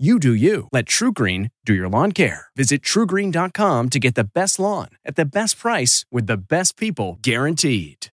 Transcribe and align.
You 0.00 0.18
do 0.18 0.32
you. 0.32 0.66
Let 0.72 0.86
TruGreen 0.86 1.50
do 1.66 1.74
your 1.74 1.90
lawn 1.90 2.12
care. 2.12 2.46
Visit 2.56 2.80
trugreen.com 2.80 3.90
to 3.90 3.98
get 3.98 4.14
the 4.14 4.24
best 4.24 4.58
lawn 4.58 4.88
at 5.04 5.16
the 5.16 5.26
best 5.26 5.58
price 5.58 6.06
with 6.10 6.26
the 6.26 6.38
best 6.38 6.78
people 6.78 7.18
guaranteed. 7.20 8.06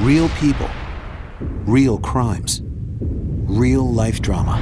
Real 0.00 0.30
people, 0.30 0.70
real 1.66 1.98
crimes, 1.98 2.62
real 2.64 3.92
life 3.92 4.22
drama. 4.22 4.56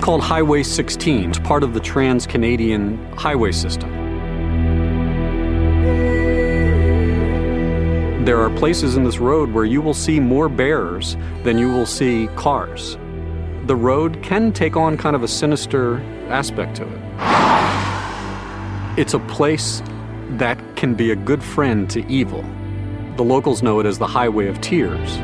Road's 0.00 0.06
called 0.06 0.22
Highway 0.22 0.62
16. 0.62 1.28
It's 1.28 1.38
part 1.40 1.62
of 1.62 1.74
the 1.74 1.80
Trans 1.80 2.26
Canadian 2.26 2.96
Highway 3.18 3.52
System. 3.52 3.90
There 8.24 8.40
are 8.40 8.48
places 8.56 8.96
in 8.96 9.04
this 9.04 9.18
road 9.18 9.52
where 9.52 9.66
you 9.66 9.82
will 9.82 9.92
see 9.92 10.18
more 10.18 10.48
bears 10.48 11.18
than 11.44 11.58
you 11.58 11.68
will 11.68 11.84
see 11.84 12.28
cars. 12.34 12.96
The 13.66 13.76
road 13.76 14.22
can 14.22 14.54
take 14.54 14.74
on 14.74 14.96
kind 14.96 15.14
of 15.14 15.22
a 15.22 15.28
sinister 15.28 16.00
aspect 16.30 16.76
to 16.76 16.84
it. 16.84 17.00
It's 18.98 19.12
a 19.12 19.18
place 19.18 19.82
that 20.38 20.58
can 20.76 20.94
be 20.94 21.10
a 21.10 21.16
good 21.16 21.42
friend 21.42 21.90
to 21.90 22.06
evil. 22.10 22.42
The 23.16 23.24
locals 23.24 23.62
know 23.62 23.80
it 23.80 23.86
as 23.86 23.98
the 23.98 24.06
Highway 24.06 24.46
of 24.46 24.62
Tears. 24.62 25.18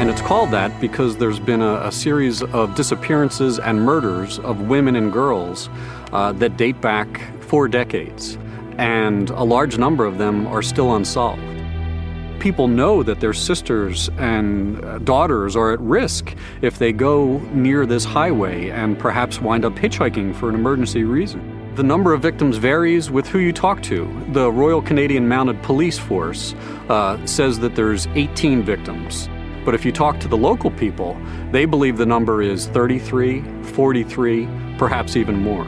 And 0.00 0.08
it's 0.08 0.22
called 0.22 0.50
that 0.52 0.80
because 0.80 1.18
there's 1.18 1.38
been 1.38 1.60
a, 1.60 1.74
a 1.82 1.92
series 1.92 2.42
of 2.42 2.74
disappearances 2.74 3.58
and 3.58 3.82
murders 3.82 4.38
of 4.38 4.62
women 4.62 4.96
and 4.96 5.12
girls 5.12 5.68
uh, 6.14 6.32
that 6.32 6.56
date 6.56 6.80
back 6.80 7.20
four 7.42 7.68
decades. 7.68 8.38
And 8.78 9.28
a 9.28 9.44
large 9.44 9.76
number 9.76 10.06
of 10.06 10.16
them 10.16 10.46
are 10.46 10.62
still 10.62 10.94
unsolved. 10.96 11.42
People 12.40 12.66
know 12.66 13.02
that 13.02 13.20
their 13.20 13.34
sisters 13.34 14.08
and 14.16 14.82
uh, 14.82 15.00
daughters 15.00 15.54
are 15.54 15.70
at 15.70 15.80
risk 15.80 16.34
if 16.62 16.78
they 16.78 16.92
go 16.92 17.36
near 17.52 17.84
this 17.84 18.06
highway 18.06 18.70
and 18.70 18.98
perhaps 18.98 19.38
wind 19.42 19.66
up 19.66 19.74
hitchhiking 19.74 20.34
for 20.34 20.48
an 20.48 20.54
emergency 20.54 21.04
reason. 21.04 21.74
The 21.74 21.82
number 21.82 22.14
of 22.14 22.22
victims 22.22 22.56
varies 22.56 23.10
with 23.10 23.28
who 23.28 23.38
you 23.38 23.52
talk 23.52 23.82
to. 23.82 24.10
The 24.32 24.50
Royal 24.50 24.80
Canadian 24.80 25.28
Mounted 25.28 25.62
Police 25.62 25.98
Force 25.98 26.54
uh, 26.88 27.22
says 27.26 27.58
that 27.58 27.74
there's 27.74 28.06
18 28.14 28.62
victims. 28.62 29.28
But 29.64 29.74
if 29.74 29.84
you 29.84 29.92
talk 29.92 30.18
to 30.20 30.28
the 30.28 30.36
local 30.36 30.70
people, 30.70 31.16
they 31.50 31.64
believe 31.64 31.96
the 31.96 32.06
number 32.06 32.42
is 32.42 32.66
33, 32.68 33.42
43, 33.62 34.48
perhaps 34.78 35.16
even 35.16 35.36
more. 35.36 35.66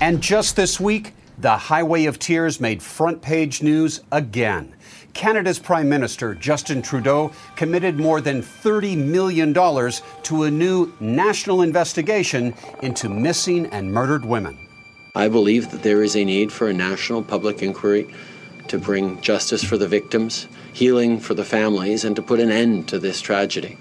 And 0.00 0.20
just 0.20 0.56
this 0.56 0.78
week, 0.80 1.14
the 1.38 1.56
Highway 1.56 2.04
of 2.06 2.18
Tears 2.18 2.60
made 2.60 2.82
front 2.82 3.22
page 3.22 3.62
news 3.62 4.02
again. 4.12 4.74
Canada's 5.14 5.58
Prime 5.58 5.88
Minister, 5.88 6.34
Justin 6.34 6.82
Trudeau, 6.82 7.30
committed 7.54 7.98
more 7.98 8.20
than 8.20 8.42
$30 8.42 8.96
million 8.96 9.54
to 9.54 10.42
a 10.42 10.50
new 10.50 10.92
national 10.98 11.62
investigation 11.62 12.52
into 12.82 13.08
missing 13.08 13.66
and 13.66 13.92
murdered 13.92 14.24
women. 14.24 14.58
I 15.14 15.28
believe 15.28 15.70
that 15.70 15.82
there 15.82 16.02
is 16.02 16.16
a 16.16 16.24
need 16.24 16.52
for 16.52 16.68
a 16.68 16.72
national 16.72 17.22
public 17.22 17.62
inquiry 17.62 18.12
to 18.68 18.78
bring 18.78 19.20
justice 19.20 19.62
for 19.62 19.76
the 19.76 19.88
victims, 19.88 20.48
healing 20.72 21.20
for 21.20 21.34
the 21.34 21.44
families, 21.44 22.04
and 22.04 22.16
to 22.16 22.22
put 22.22 22.40
an 22.40 22.50
end 22.50 22.88
to 22.88 22.98
this 22.98 23.20
tragedy. 23.20 23.78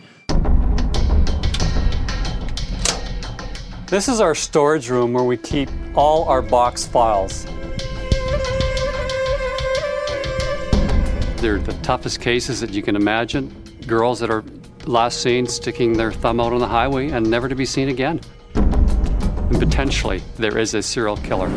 This 3.88 4.08
is 4.08 4.20
our 4.20 4.34
storage 4.34 4.90
room 4.90 5.14
where 5.14 5.24
we 5.24 5.38
keep 5.38 5.70
all 5.94 6.24
our 6.26 6.42
box 6.42 6.86
files. 6.86 7.46
They're 11.38 11.60
the 11.60 11.78
toughest 11.84 12.20
cases 12.22 12.60
that 12.62 12.72
you 12.72 12.82
can 12.82 12.96
imagine. 12.96 13.54
Girls 13.86 14.20
that 14.22 14.32
are 14.32 14.44
last 14.86 15.22
seen 15.22 15.46
sticking 15.46 15.94
their 15.94 16.12
thumb 16.12 16.40
out 16.40 16.54
on 16.54 16.60
the 16.60 16.68
highway 16.68 17.12
and 17.12 17.30
never 17.30 17.48
to 17.50 17.56
be 17.56 17.66
seen 17.66 17.90
again. 17.90 18.20
And 18.56 19.60
potentially, 19.60 20.24
there 20.38 20.58
is 20.58 20.74
a 20.74 20.82
serial 20.82 21.18
killer. 21.18 21.50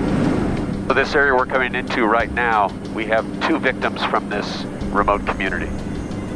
So 0.86 0.94
this 0.94 1.16
area 1.16 1.34
we're 1.34 1.46
coming 1.46 1.74
into 1.74 2.06
right 2.06 2.30
now, 2.30 2.68
we 2.94 3.06
have 3.06 3.24
two 3.48 3.58
victims 3.58 4.04
from 4.04 4.28
this 4.28 4.62
remote 4.92 5.26
community. 5.26 5.66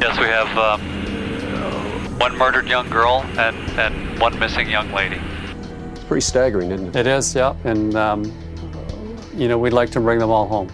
Yes, 0.01 0.19
we 0.19 0.25
have 0.25 0.57
um, 0.57 2.19
one 2.19 2.37
murdered 2.37 2.67
young 2.67 2.89
girl 2.89 3.23
and, 3.37 3.55
and 3.79 4.19
one 4.19 4.37
missing 4.39 4.69
young 4.69 4.91
lady. 4.91 5.21
It's 5.93 6.03
Pretty 6.03 6.19
staggering, 6.19 6.69
isn't 6.71 6.89
it? 6.89 6.95
It 6.97 7.07
is, 7.07 7.33
yeah. 7.33 7.55
And, 7.63 7.95
um, 7.95 8.25
you 9.33 9.47
know, 9.47 9.57
we'd 9.57 9.71
like 9.71 9.89
to 9.91 10.01
bring 10.01 10.19
them 10.19 10.29
all 10.29 10.49
home. 10.49 10.69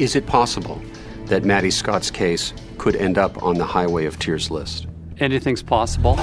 Is 0.00 0.16
it 0.16 0.26
possible 0.26 0.82
that 1.26 1.44
Maddie 1.44 1.70
Scott's 1.70 2.10
case 2.10 2.52
could 2.78 2.96
end 2.96 3.16
up 3.16 3.44
on 3.44 3.54
the 3.54 3.64
Highway 3.64 4.06
of 4.06 4.18
Tears 4.18 4.50
list? 4.50 4.88
Anything's 5.20 5.62
possible. 5.62 6.16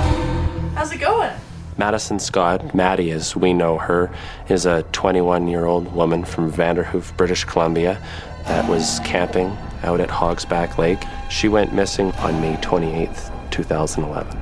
How's 0.75 0.91
it 0.91 0.99
going? 0.99 1.31
Madison 1.77 2.17
Scott, 2.17 2.73
Maddie 2.73 3.11
as 3.11 3.35
we 3.35 3.53
know 3.53 3.77
her, 3.77 4.09
is 4.49 4.65
a 4.65 4.81
21 4.93 5.47
year 5.47 5.65
old 5.65 5.93
woman 5.93 6.25
from 6.25 6.51
Vanderhoof, 6.51 7.15
British 7.15 7.43
Columbia, 7.43 8.01
that 8.45 8.67
was 8.67 8.99
camping 9.05 9.55
out 9.83 9.99
at 9.99 10.09
Hogsback 10.09 10.79
Lake. 10.79 11.03
She 11.29 11.47
went 11.47 11.73
missing 11.73 12.11
on 12.13 12.41
May 12.41 12.55
28th, 12.55 13.31
2011. 13.51 14.35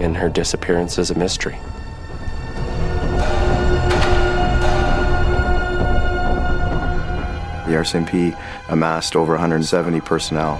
And 0.00 0.16
her 0.16 0.30
disappearance 0.30 0.96
is 0.96 1.10
a 1.10 1.14
mystery. 1.14 1.58
The 7.66 7.76
RCMP 7.76 8.36
amassed 8.70 9.14
over 9.14 9.32
170 9.32 10.00
personnel 10.00 10.58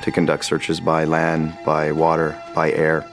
to 0.00 0.10
conduct 0.10 0.46
searches 0.46 0.80
by 0.80 1.04
land, 1.04 1.56
by 1.66 1.92
water, 1.92 2.42
by 2.54 2.72
air. 2.72 3.06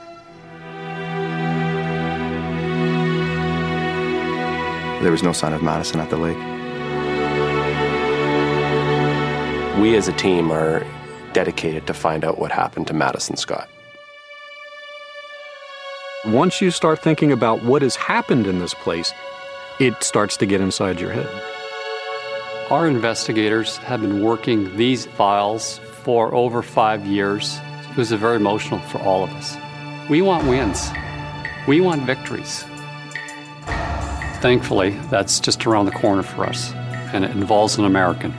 There 5.02 5.12
was 5.12 5.22
no 5.22 5.32
sign 5.32 5.52
of 5.52 5.62
Madison 5.62 6.00
at 6.00 6.10
the 6.10 6.16
lake. 6.16 6.38
We 9.80 9.94
as 9.94 10.08
a 10.08 10.12
team 10.12 10.50
are 10.50 10.84
dedicated 11.34 11.86
to 11.86 11.94
find 11.94 12.24
out 12.24 12.38
what 12.38 12.50
happened 12.50 12.86
to 12.86 12.94
Madison 12.94 13.36
Scott. 13.36 13.68
Once 16.24 16.62
you 16.62 16.70
start 16.70 16.98
thinking 16.98 17.30
about 17.30 17.62
what 17.62 17.82
has 17.82 17.94
happened 17.94 18.46
in 18.46 18.58
this 18.58 18.72
place, 18.72 19.12
it 19.78 20.02
starts 20.02 20.36
to 20.38 20.46
get 20.46 20.62
inside 20.62 20.98
your 20.98 21.12
head. 21.12 21.28
Our 22.70 22.88
investigators 22.88 23.76
have 23.76 24.00
been 24.00 24.22
working 24.22 24.76
these 24.76 25.04
files 25.04 25.78
for 26.02 26.34
over 26.34 26.62
five 26.62 27.06
years. 27.06 27.58
It 27.90 27.96
was 27.98 28.10
very 28.12 28.36
emotional 28.36 28.80
for 28.80 28.98
all 29.02 29.22
of 29.22 29.30
us. 29.30 29.56
We 30.08 30.22
want 30.22 30.48
wins, 30.48 30.90
we 31.68 31.82
want 31.82 32.02
victories. 32.02 32.64
Thankfully, 34.40 34.90
that's 35.10 35.40
just 35.40 35.66
around 35.66 35.86
the 35.86 35.92
corner 35.92 36.22
for 36.22 36.44
us, 36.44 36.72
and 37.12 37.24
it 37.24 37.30
involves 37.30 37.78
an 37.78 37.84
American. 37.86 38.34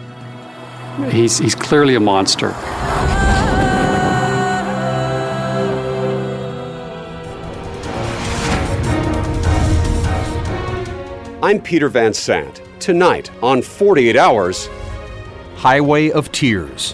He's, 1.10 1.38
he's 1.38 1.56
clearly 1.56 1.96
a 1.96 2.00
monster. 2.00 2.54
I'm 11.44 11.62
Peter 11.62 11.90
Van 11.90 12.14
Sant. 12.14 12.62
Tonight 12.80 13.32
on 13.42 13.62
48 13.62 14.16
Hours, 14.16 14.70
Highway 15.56 16.12
of 16.12 16.32
Tears. 16.32 16.94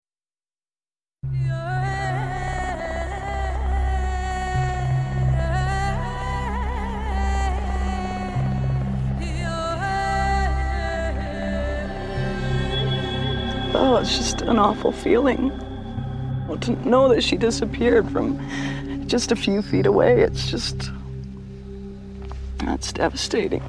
Oh, 13.83 13.97
it's 13.97 14.15
just 14.15 14.41
an 14.43 14.59
awful 14.59 14.91
feeling. 14.91 15.49
Well, 16.47 16.59
to 16.59 16.87
know 16.87 17.09
that 17.09 17.23
she 17.23 17.35
disappeared 17.35 18.07
from 18.11 18.39
just 19.07 19.31
a 19.31 19.35
few 19.35 19.63
feet 19.63 19.87
away, 19.87 20.21
it's 20.21 20.51
just. 20.51 20.91
That's 22.59 22.93
devastating. 22.93 23.63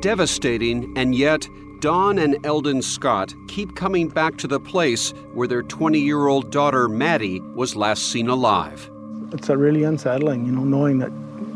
Devastating, 0.00 0.92
and 0.96 1.14
yet, 1.14 1.46
Dawn 1.80 2.18
and 2.18 2.44
Eldon 2.46 2.80
Scott 2.80 3.34
keep 3.48 3.76
coming 3.76 4.08
back 4.08 4.38
to 4.38 4.46
the 4.46 4.58
place 4.58 5.10
where 5.34 5.46
their 5.46 5.62
20 5.62 5.98
year 6.00 6.26
old 6.28 6.50
daughter, 6.50 6.88
Maddie, 6.88 7.40
was 7.54 7.76
last 7.76 8.10
seen 8.10 8.28
alive. 8.28 8.90
It's 9.32 9.50
really 9.50 9.82
unsettling, 9.84 10.46
you 10.46 10.52
know, 10.52 10.64
knowing 10.64 10.98
that 11.00 11.12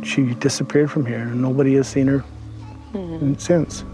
she 0.06 0.34
disappeared 0.34 0.90
from 0.90 1.06
here 1.06 1.20
and 1.20 1.40
nobody 1.40 1.74
has 1.76 1.88
seen 1.88 2.06
her 2.08 2.22
Mm-hmm. 2.92 3.34
since. 3.34 3.84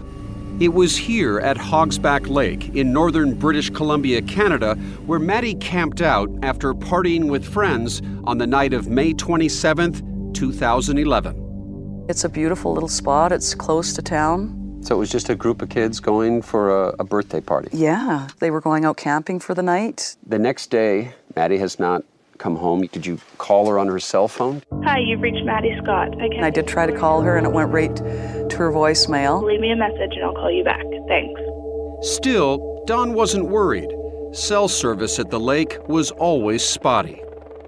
It 0.59 0.71
was 0.71 0.95
here 0.95 1.39
at 1.39 1.57
Hogsback 1.57 2.29
Lake 2.29 2.75
in 2.75 2.93
northern 2.93 3.33
British 3.33 3.71
Columbia, 3.71 4.21
Canada, 4.21 4.75
where 5.07 5.17
Maddie 5.17 5.55
camped 5.55 5.99
out 5.99 6.29
after 6.43 6.75
partying 6.75 7.27
with 7.27 7.43
friends 7.43 8.03
on 8.23 8.37
the 8.37 8.45
night 8.45 8.71
of 8.71 8.87
May 8.87 9.13
27th, 9.13 10.33
2011. 10.35 12.05
It's 12.07 12.23
a 12.23 12.29
beautiful 12.29 12.71
little 12.71 12.87
spot. 12.87 13.31
It's 13.31 13.55
close 13.55 13.93
to 13.93 14.03
town. 14.03 14.79
So 14.83 14.95
it 14.95 14.99
was 14.99 15.09
just 15.09 15.29
a 15.29 15.35
group 15.35 15.63
of 15.63 15.69
kids 15.69 15.99
going 15.99 16.43
for 16.43 16.89
a, 16.89 16.95
a 16.99 17.03
birthday 17.03 17.41
party. 17.41 17.69
Yeah, 17.73 18.27
they 18.39 18.51
were 18.51 18.61
going 18.61 18.85
out 18.85 18.97
camping 18.97 19.39
for 19.39 19.55
the 19.55 19.63
night. 19.63 20.15
The 20.27 20.37
next 20.37 20.67
day, 20.67 21.13
Maddie 21.35 21.57
has 21.57 21.79
not 21.79 22.03
come 22.37 22.57
home. 22.57 22.81
Did 22.87 23.05
you 23.05 23.19
call 23.37 23.69
her 23.69 23.79
on 23.79 23.87
her 23.87 23.99
cell 23.99 24.27
phone? 24.27 24.61
Hi, 24.83 24.99
you've 24.99 25.21
reached 25.21 25.45
Maddie 25.45 25.75
Scott. 25.81 26.09
I 26.19 26.25
And 26.25 26.33
can 26.33 26.43
I 26.43 26.49
did 26.49 26.67
try 26.67 26.85
to 26.85 26.91
call 26.91 27.21
her, 27.21 27.37
and 27.37 27.47
it 27.47 27.53
went 27.53 27.71
right 27.71 27.95
to 28.49 28.57
her 28.57 28.71
voicemail. 28.71 29.43
leave 29.43 29.59
me 29.59 29.71
a 29.71 29.75
message 29.75 30.13
and 30.15 30.23
I'll 30.23 30.33
call 30.33 30.51
you 30.51 30.63
back. 30.63 30.83
Thanks. 31.07 31.39
Still, 32.01 32.83
Dawn 32.85 33.13
wasn't 33.13 33.47
worried. 33.47 33.89
Cell 34.33 34.67
service 34.67 35.19
at 35.19 35.29
the 35.29 35.39
lake 35.39 35.77
was 35.87 36.11
always 36.11 36.63
spotty. 36.63 37.21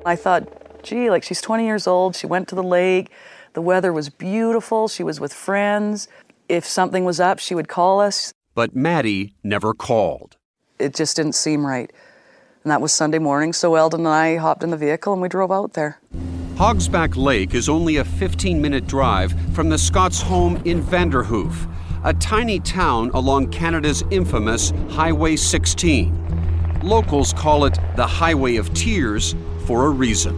I 0.06 0.16
thought, 0.16 0.84
gee, 0.84 1.10
like 1.10 1.24
she's 1.24 1.42
20 1.42 1.66
years 1.66 1.88
old. 1.88 2.16
She 2.16 2.28
went 2.28 2.48
to 2.50 2.56
the 2.56 2.64
lake. 2.64 3.10
The 3.54 3.62
weather 3.62 3.94
was 3.94 4.10
beautiful. 4.10 4.88
She 4.88 5.04
was 5.04 5.20
with 5.20 5.34
friends. 5.34 6.08
If 6.50 6.66
something 6.66 7.06
was 7.06 7.20
up, 7.20 7.40
she 7.40 7.56
would 7.56 7.68
call 7.68 8.02
us. 8.02 8.34
But 8.54 8.76
Maddie 8.76 9.36
never 9.44 9.74
called. 9.74 10.38
It 10.80 10.94
just 10.94 11.16
didn't 11.16 11.34
seem 11.34 11.66
right. 11.66 11.92
And 12.64 12.72
that 12.72 12.82
was 12.82 12.92
Sunday 12.92 13.20
morning, 13.20 13.54
so 13.54 13.76
Eldon 13.76 14.02
and 14.02 14.10
I 14.10 14.38
hopped 14.38 14.64
in 14.64 14.72
the 14.72 14.78
vehicle 14.78 15.14
and 15.14 15.22
we 15.22 15.30
drove 15.30 15.52
out 15.52 15.74
there. 15.74 16.00
Hogsback 16.56 17.18
Lake 17.18 17.54
is 17.54 17.68
only 17.68 17.98
a 17.98 18.06
15 18.06 18.62
minute 18.62 18.88
drive 18.88 19.34
from 19.54 19.68
the 19.68 19.78
Scotts' 19.78 20.22
home 20.22 20.56
in 20.64 20.82
Vanderhoof, 20.82 21.70
a 22.06 22.14
tiny 22.14 22.62
town 22.62 23.10
along 23.10 23.50
Canada's 23.50 24.06
infamous 24.10 24.72
Highway 24.90 25.36
16. 25.36 26.80
Locals 26.82 27.34
call 27.34 27.66
it 27.66 27.78
the 27.98 28.08
Highway 28.08 28.56
of 28.56 28.74
Tears 28.74 29.36
for 29.66 29.88
a 29.88 29.90
reason. 29.90 30.34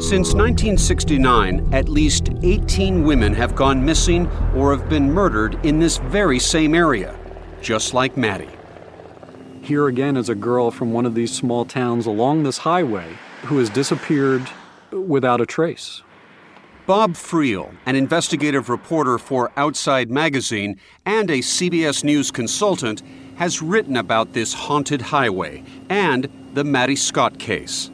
Since 0.00 0.34
1969, 0.34 1.72
at 1.72 1.88
least 1.88 2.30
18 2.42 3.04
women 3.04 3.32
have 3.32 3.54
gone 3.54 3.84
missing 3.84 4.26
or 4.56 4.76
have 4.76 4.88
been 4.88 5.12
murdered 5.12 5.56
in 5.64 5.78
this 5.78 5.98
very 5.98 6.40
same 6.40 6.74
area, 6.74 7.16
just 7.62 7.94
like 7.94 8.16
Maddie. 8.16 8.50
Here 9.62 9.86
again 9.86 10.16
is 10.16 10.28
a 10.28 10.34
girl 10.34 10.72
from 10.72 10.92
one 10.92 11.06
of 11.06 11.14
these 11.14 11.32
small 11.32 11.64
towns 11.64 12.06
along 12.06 12.42
this 12.42 12.58
highway 12.58 13.16
who 13.42 13.58
has 13.58 13.70
disappeared 13.70 14.48
without 14.90 15.40
a 15.40 15.46
trace. 15.46 16.02
Bob 16.86 17.12
Friel, 17.12 17.74
an 17.84 17.96
investigative 17.96 18.70
reporter 18.70 19.18
for 19.18 19.52
Outside 19.56 20.10
Magazine 20.10 20.80
and 21.04 21.30
a 21.30 21.38
CBS 21.38 22.02
News 22.02 22.30
consultant, 22.30 23.02
has 23.36 23.60
written 23.60 23.96
about 23.96 24.32
this 24.32 24.54
haunted 24.54 25.02
highway 25.02 25.62
and 25.90 26.28
the 26.54 26.64
Maddie 26.64 26.96
Scott 26.96 27.38
case. 27.38 27.90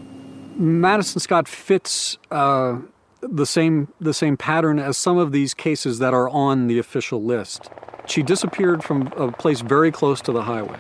Madison 0.57 1.21
Scott 1.21 1.49
fits 1.49 2.19
uh, 2.31 2.79
the 3.21 3.45
same 3.45 3.89
the 4.01 4.15
same 4.15 4.37
pattern 4.37 4.79
as 4.79 4.97
some 4.97 5.19
of 5.19 5.33
these 5.33 5.55
cases 5.55 5.99
that 5.99 6.15
are 6.15 6.29
on 6.29 6.69
the 6.69 6.79
official 6.79 7.23
list. 7.23 7.71
She 8.07 8.23
disappeared 8.23 8.85
from 8.85 9.09
a 9.17 9.33
place 9.33 9.61
very 9.61 9.91
close 9.91 10.21
to 10.21 10.33
the 10.33 10.43
highway. 10.43 10.79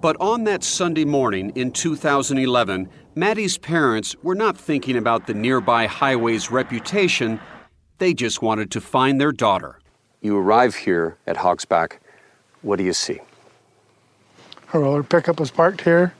But 0.00 0.16
on 0.20 0.44
that 0.44 0.62
Sunday 0.62 1.04
morning 1.04 1.52
in 1.54 1.72
2011, 1.72 2.88
Maddie's 3.18 3.58
parents 3.58 4.14
were 4.22 4.36
not 4.36 4.56
thinking 4.56 4.96
about 4.96 5.26
the 5.26 5.34
nearby 5.34 5.86
highway's 5.86 6.52
reputation. 6.52 7.40
They 7.98 8.14
just 8.14 8.42
wanted 8.42 8.70
to 8.70 8.80
find 8.80 9.20
their 9.20 9.32
daughter. 9.32 9.80
You 10.20 10.36
arrive 10.38 10.76
here 10.76 11.16
at 11.26 11.38
Hogsback. 11.38 11.94
What 12.62 12.76
do 12.76 12.84
you 12.84 12.92
see? 12.92 13.18
Her 14.66 14.78
roller 14.78 15.02
pickup 15.02 15.40
was 15.40 15.50
parked 15.50 15.80
here. 15.80 16.14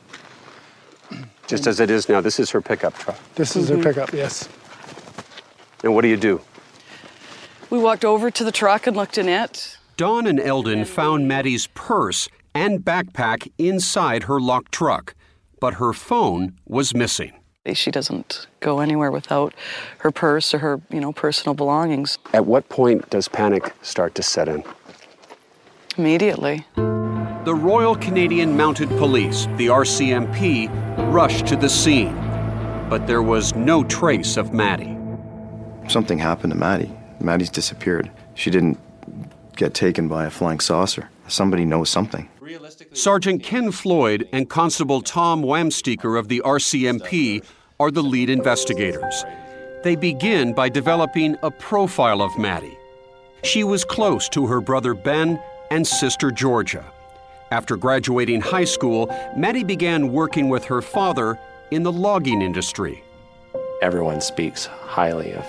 Just 1.47 1.69
as 1.69 1.79
it 1.79 1.89
is 1.89 2.09
now, 2.09 2.21
this 2.21 2.41
is 2.41 2.51
her 2.51 2.61
pickup 2.61 2.99
truck. 2.99 3.17
This 3.37 3.55
is 3.55 3.69
her 3.69 3.77
mm-hmm. 3.77 3.85
pickup, 3.85 4.13
yes. 4.13 4.49
And 5.85 5.95
what 5.95 6.03
do 6.03 6.09
you 6.09 6.17
do? 6.17 6.41
We 7.71 7.79
walked 7.79 8.05
over 8.05 8.29
to 8.29 8.43
the 8.43 8.51
truck 8.51 8.89
and 8.89 8.97
looked 8.97 9.19
in 9.19 9.29
it. 9.29 9.79
Dawn 9.97 10.27
and 10.27 10.41
Eldon 10.41 10.85
found 10.85 11.29
Maddie's 11.29 11.69
purse 11.69 12.29
and 12.57 12.81
backpack 12.81 13.53
inside 13.57 14.25
her 14.25 14.41
locked 14.41 14.73
truck, 14.73 15.15
but 15.61 15.75
her 15.75 15.93
phone 15.93 16.59
was 16.67 16.95
missing. 16.95 17.33
She 17.75 17.91
doesn't 17.91 18.47
go 18.61 18.81
anywhere 18.81 19.11
without 19.11 19.53
her 19.99 20.11
purse 20.11 20.55
or 20.55 20.59
her, 20.59 20.81
you 20.91 21.01
know, 21.01 21.13
personal 21.13 21.55
belongings. 21.55 22.19
At 22.33 22.47
what 22.47 22.69
point 22.69 23.11
does 23.11 23.29
panic 23.29 23.75
start 23.83 24.15
to 24.15 24.23
set 24.23 24.49
in? 24.49 24.65
Immediately. 25.99 26.65
The 26.77 27.55
Royal 27.55 27.95
Canadian 27.95 28.57
Mounted 28.57 28.89
Police, 28.91 29.47
the 29.57 29.67
RCMP, 29.67 30.69
rushed 31.13 31.47
to 31.47 31.57
the 31.57 31.69
scene, 31.69 32.15
but 32.89 33.07
there 33.07 33.23
was 33.23 33.55
no 33.55 33.85
trace 33.85 34.37
of 34.37 34.53
Maddie. 34.53 34.97
Something 35.89 36.19
happened 36.19 36.53
to 36.53 36.59
Maddie. 36.59 36.93
Maddie's 37.21 37.51
disappeared. 37.51 38.11
She 38.35 38.51
didn't 38.51 38.79
get 39.57 39.75
taken 39.75 40.09
by 40.09 40.25
a 40.27 40.31
flying 40.31 40.61
saucer. 40.61 41.11
Somebody 41.27 41.65
knows 41.65 41.91
something. 41.91 42.29
Sergeant 42.93 43.43
Ken 43.43 43.73
Floyd 43.73 44.29
and 44.33 44.49
Constable 44.49 45.01
Tom 45.01 45.43
Wamsteker 45.43 46.19
of 46.19 46.29
the 46.29 46.43
RCMP 46.45 47.45
are 47.81 47.91
the 47.91 48.03
lead 48.03 48.31
investigators. 48.31 49.25
They 49.83 49.97
begin 49.97 50.53
by 50.53 50.69
developing 50.69 51.37
a 51.43 51.51
profile 51.51 52.23
of 52.23 52.37
Maddie. 52.39 52.77
She 53.43 53.65
was 53.65 53.85
close 53.85 54.29
to 54.31 54.47
her 54.47 54.61
brother 54.61 54.95
Ben 54.95 55.41
and 55.71 55.87
sister 55.87 56.31
Georgia. 56.31 56.85
After 57.51 57.77
graduating 57.77 58.43
high 58.43 58.65
school, 58.65 59.07
Maddie 59.37 59.65
began 59.65 60.13
working 60.13 60.49
with 60.49 60.65
her 60.65 60.83
father 60.83 61.39
in 61.71 61.83
the 61.83 61.93
logging 61.93 62.43
industry. 62.43 63.03
Everyone 63.81 64.21
speaks 64.21 64.67
highly 64.67 65.33
of 65.33 65.47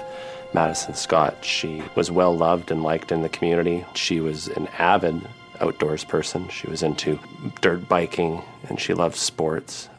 Madison 0.54 0.96
Scott. 0.96 1.44
She 1.44 1.84
was 1.96 2.10
well 2.12 2.36
loved 2.36 2.72
and 2.72 2.84
liked 2.84 3.12
in 3.12 3.22
the 3.22 3.30
community. 3.30 3.86
She 3.96 4.20
was 4.20 4.48
an 4.48 4.68
avid 4.78 5.22
outdoors 5.62 6.04
person. 6.04 6.48
She 6.50 6.68
was 6.68 6.84
into 6.84 7.20
dirt 7.62 7.88
biking 7.88 8.42
and 8.68 8.80
she 8.80 8.94
loved 8.94 9.16
sports. 9.16 9.90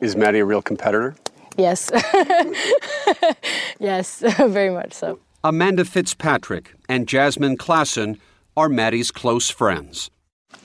Is 0.00 0.16
Maddie 0.16 0.40
a 0.40 0.44
real 0.44 0.62
competitor? 0.62 1.14
Yes. 1.56 1.90
yes, 3.78 4.20
very 4.38 4.70
much 4.70 4.92
so. 4.92 5.18
Amanda 5.42 5.84
Fitzpatrick 5.84 6.74
and 6.88 7.06
Jasmine 7.06 7.56
Klassen 7.56 8.18
are 8.56 8.68
Maddie's 8.68 9.10
close 9.10 9.50
friends. 9.50 10.10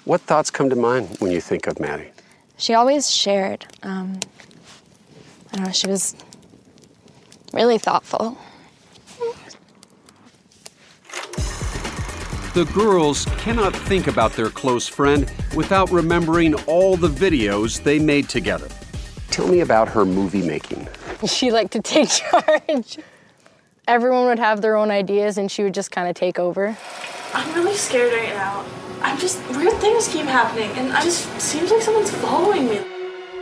What 0.06 0.22
thoughts 0.22 0.50
come 0.50 0.70
to 0.70 0.76
mind 0.76 1.18
when 1.20 1.32
you 1.32 1.42
think 1.42 1.68
of 1.68 1.80
Maddie? 1.80 2.12
She 2.58 2.74
always 2.74 3.12
shared. 3.12 3.66
Um, 3.84 4.20
I 5.52 5.58
don't 5.58 5.66
know, 5.66 5.72
she 5.72 5.88
was 5.88 6.16
really 7.54 7.78
thoughtful. 7.78 8.38
The 12.54 12.66
girls 12.74 13.26
cannot 13.38 13.76
think 13.76 14.08
about 14.08 14.34
their 14.34 14.50
close 14.50 14.88
friend 14.88 15.32
without 15.56 15.92
remembering 15.92 16.56
all 16.66 16.98
the 16.98 17.08
videos 17.08 17.84
they 17.84 18.00
made 18.00 18.28
together. 18.28 18.68
Tell 19.30 19.48
me 19.48 19.60
about 19.60 19.88
her 19.90 20.04
movie 20.04 20.42
making. 20.42 20.88
She 21.28 21.52
liked 21.52 21.74
to 21.74 21.82
take 21.82 22.10
charge. 22.10 22.98
Everyone 23.88 24.26
would 24.26 24.40
have 24.40 24.62
their 24.62 24.76
own 24.76 24.90
ideas 24.90 25.38
and 25.38 25.52
she 25.52 25.62
would 25.62 25.76
just 25.76 25.92
kind 25.92 26.10
of 26.10 26.16
take 26.16 26.40
over. 26.40 26.76
I'm 27.36 27.54
really 27.54 27.76
scared 27.76 28.14
right 28.14 28.30
now. 28.30 28.66
I'm 29.04 29.20
just 29.20 29.40
weird 29.52 29.74
things 29.74 30.08
keep 30.08 30.26
happening, 30.26 30.72
and 30.72 30.92
I 30.92 31.02
just 31.04 31.40
seems 31.40 31.72
like 31.72 31.82
someone's 31.82 32.12
following 32.12 32.68
me. 32.68 32.82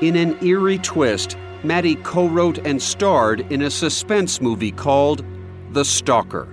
In 0.01 0.15
an 0.17 0.37
eerie 0.43 0.77
twist, 0.79 1.37
Maddie 1.63 1.95
co 1.95 2.27
wrote 2.27 2.59
and 2.59 2.81
starred 2.81 3.51
in 3.51 3.63
a 3.63 3.71
suspense 3.71 4.39
movie 4.41 4.71
called 4.71 5.25
The 5.71 5.83
Stalker. 5.83 6.47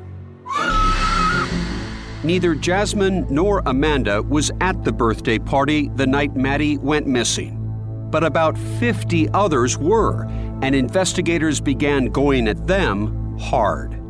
Neither 2.24 2.54
Jasmine 2.54 3.26
nor 3.28 3.62
Amanda 3.66 4.22
was 4.22 4.50
at 4.62 4.82
the 4.82 4.92
birthday 4.92 5.38
party 5.38 5.90
the 5.96 6.06
night 6.06 6.34
Maddie 6.34 6.78
went 6.78 7.06
missing. 7.06 7.60
But 8.10 8.24
about 8.24 8.56
50 8.56 9.28
others 9.34 9.76
were, 9.76 10.24
and 10.62 10.74
investigators 10.74 11.60
began 11.60 12.06
going 12.06 12.48
at 12.48 12.66
them 12.66 13.38
hard. 13.38 14.00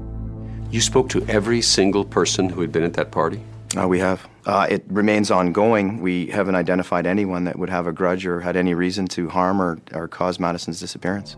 You 0.70 0.80
spoke 0.80 1.08
to 1.08 1.26
every 1.26 1.60
single 1.60 2.04
person 2.04 2.48
who 2.48 2.60
had 2.60 2.70
been 2.70 2.84
at 2.84 2.92
that 2.94 3.10
party? 3.10 3.40
Uh, 3.76 3.88
we 3.88 3.98
have. 3.98 4.28
Uh, 4.46 4.68
it 4.70 4.84
remains 4.86 5.32
ongoing. 5.32 6.00
We 6.00 6.26
haven't 6.26 6.54
identified 6.54 7.06
anyone 7.06 7.42
that 7.44 7.58
would 7.58 7.70
have 7.70 7.88
a 7.88 7.92
grudge 7.92 8.26
or 8.26 8.38
had 8.38 8.54
any 8.54 8.74
reason 8.74 9.08
to 9.08 9.28
harm 9.28 9.60
or, 9.60 9.80
or 9.92 10.06
cause 10.06 10.38
Madison's 10.38 10.78
disappearance. 10.78 11.34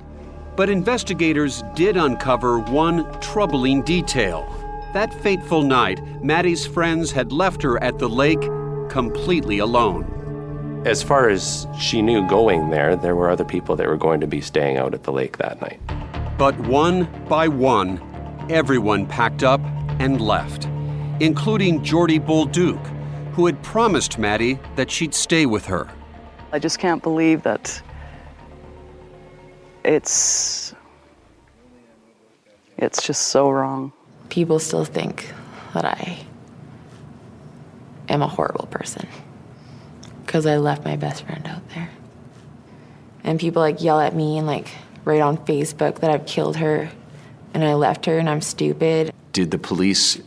But 0.56 0.68
investigators 0.68 1.62
did 1.74 1.96
uncover 1.96 2.58
one 2.58 3.10
troubling 3.20 3.80
detail. 3.80 4.65
That 4.96 5.12
fateful 5.12 5.60
night, 5.60 6.00
Maddie's 6.24 6.66
friends 6.66 7.12
had 7.12 7.30
left 7.30 7.60
her 7.60 7.76
at 7.84 7.98
the 7.98 8.08
lake 8.08 8.40
completely 8.88 9.58
alone. 9.58 10.82
As 10.86 11.02
far 11.02 11.28
as 11.28 11.66
she 11.78 12.00
knew 12.00 12.26
going 12.26 12.70
there, 12.70 12.96
there 12.96 13.14
were 13.14 13.28
other 13.28 13.44
people 13.44 13.76
that 13.76 13.86
were 13.86 13.98
going 13.98 14.20
to 14.22 14.26
be 14.26 14.40
staying 14.40 14.78
out 14.78 14.94
at 14.94 15.02
the 15.02 15.12
lake 15.12 15.36
that 15.36 15.60
night. 15.60 15.78
But 16.38 16.58
one 16.60 17.10
by 17.28 17.46
one, 17.46 18.00
everyone 18.48 19.04
packed 19.04 19.42
up 19.42 19.60
and 20.00 20.18
left, 20.18 20.64
including 21.20 21.84
Jordy 21.84 22.18
Bolduc, 22.18 22.82
who 23.34 23.44
had 23.44 23.62
promised 23.62 24.18
Maddie 24.18 24.58
that 24.76 24.90
she'd 24.90 25.12
stay 25.12 25.44
with 25.44 25.66
her. 25.66 25.90
I 26.52 26.58
just 26.58 26.78
can't 26.78 27.02
believe 27.02 27.42
that 27.42 27.82
it's 29.84 30.74
it's 32.78 33.06
just 33.06 33.24
so 33.28 33.50
wrong. 33.50 33.92
People 34.28 34.58
still 34.58 34.84
think 34.84 35.32
that 35.74 35.84
I 35.84 36.18
am 38.08 38.22
a 38.22 38.28
horrible 38.28 38.66
person 38.66 39.08
because 40.24 40.46
I 40.46 40.56
left 40.56 40.84
my 40.84 40.96
best 40.96 41.24
friend 41.24 41.46
out 41.46 41.68
there. 41.70 41.90
And 43.24 43.40
people 43.40 43.60
like 43.60 43.82
yell 43.82 44.00
at 44.00 44.14
me 44.14 44.38
and 44.38 44.46
like 44.46 44.68
write 45.04 45.20
on 45.20 45.36
Facebook 45.38 46.00
that 46.00 46.10
I've 46.10 46.26
killed 46.26 46.56
her 46.56 46.90
and 47.54 47.64
I 47.64 47.74
left 47.74 48.06
her 48.06 48.18
and 48.18 48.28
I'm 48.28 48.40
stupid. 48.40 49.12
Did 49.32 49.50
the 49.50 49.58
police 49.58 50.20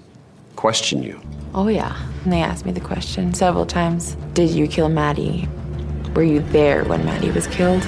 question 0.56 1.04
you? 1.04 1.22
Oh, 1.54 1.68
yeah. 1.68 1.96
And 2.24 2.34
they 2.34 2.42
asked 2.42 2.66
me 2.66 2.72
the 2.72 2.80
question 2.80 3.34
several 3.34 3.66
times 3.66 4.16
Did 4.34 4.50
you 4.52 4.68
kill 4.68 4.90
Maddie? 4.90 5.48
Were 6.16 6.24
you 6.24 6.40
there 6.40 6.84
when 6.86 7.06
Maddie 7.06 7.32
was 7.32 7.48
killed? 7.48 7.88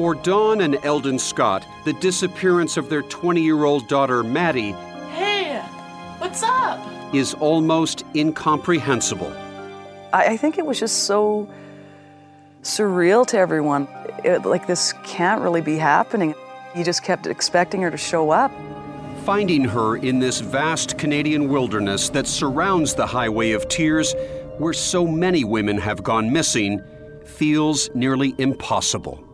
For 0.00 0.14
Dawn 0.14 0.62
and 0.62 0.78
Eldon 0.82 1.18
Scott, 1.18 1.66
the 1.84 1.92
disappearance 1.92 2.78
of 2.78 2.88
their 2.88 3.02
20 3.02 3.42
year 3.42 3.64
old 3.64 3.86
daughter, 3.86 4.22
Maddie, 4.22 4.72
Hey, 5.12 5.60
what's 6.16 6.42
up? 6.42 6.80
is 7.14 7.34
almost 7.34 8.06
incomprehensible. 8.14 9.30
I, 10.14 10.28
I 10.28 10.36
think 10.38 10.56
it 10.56 10.64
was 10.64 10.80
just 10.80 11.00
so 11.04 11.46
surreal 12.62 13.26
to 13.26 13.36
everyone. 13.36 13.88
It, 14.24 14.46
like, 14.46 14.66
this 14.66 14.94
can't 15.04 15.42
really 15.42 15.60
be 15.60 15.76
happening. 15.76 16.34
You 16.74 16.82
just 16.82 17.02
kept 17.02 17.26
expecting 17.26 17.82
her 17.82 17.90
to 17.90 17.98
show 17.98 18.30
up. 18.30 18.50
Finding 19.26 19.64
her 19.64 19.98
in 19.98 20.18
this 20.18 20.40
vast 20.40 20.96
Canadian 20.96 21.46
wilderness 21.50 22.08
that 22.08 22.26
surrounds 22.26 22.94
the 22.94 23.06
Highway 23.06 23.50
of 23.50 23.68
Tears, 23.68 24.14
where 24.56 24.72
so 24.72 25.06
many 25.06 25.44
women 25.44 25.76
have 25.76 26.02
gone 26.02 26.32
missing, 26.32 26.82
feels 27.26 27.90
nearly 27.94 28.34
impossible. 28.38 29.26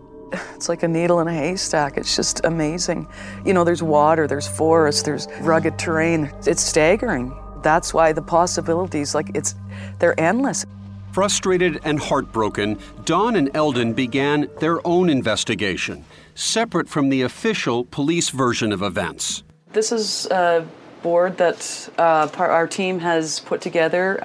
It's 0.55 0.69
like 0.69 0.83
a 0.83 0.89
needle 0.89 1.21
in 1.21 1.29
a 1.29 1.33
haystack. 1.33 1.97
It's 1.97 2.17
just 2.17 2.45
amazing. 2.45 3.07
You 3.45 3.55
know, 3.55 3.65
there's 3.65 3.83
water, 3.83 4.27
there's 4.27 4.49
forest, 4.49 5.05
there's 5.05 5.29
rugged 5.41 5.79
terrain. 5.79 6.33
It's 6.47 6.63
staggering. 6.63 7.35
That's 7.63 7.95
why 7.95 8.13
the 8.13 8.23
possibilities, 8.23 9.15
like, 9.15 9.31
it's, 9.35 9.55
they're 9.99 10.19
endless. 10.21 10.65
Frustrated 11.13 11.81
and 11.85 11.99
heartbroken, 11.99 12.79
Dawn 13.05 13.37
and 13.37 13.51
Eldon 13.57 13.95
began 13.95 14.49
their 14.61 14.87
own 14.87 15.09
investigation, 15.09 16.05
separate 16.35 16.89
from 16.89 17.09
the 17.09 17.23
official 17.23 17.85
police 17.85 18.31
version 18.31 18.73
of 18.73 18.83
events. 18.83 19.43
This 19.73 19.93
is 19.93 20.27
a 20.27 20.67
board 21.03 21.39
that 21.39 21.89
uh, 21.99 22.29
our 22.37 22.67
team 22.67 22.99
has 22.99 23.41
put 23.41 23.61
together. 23.61 24.23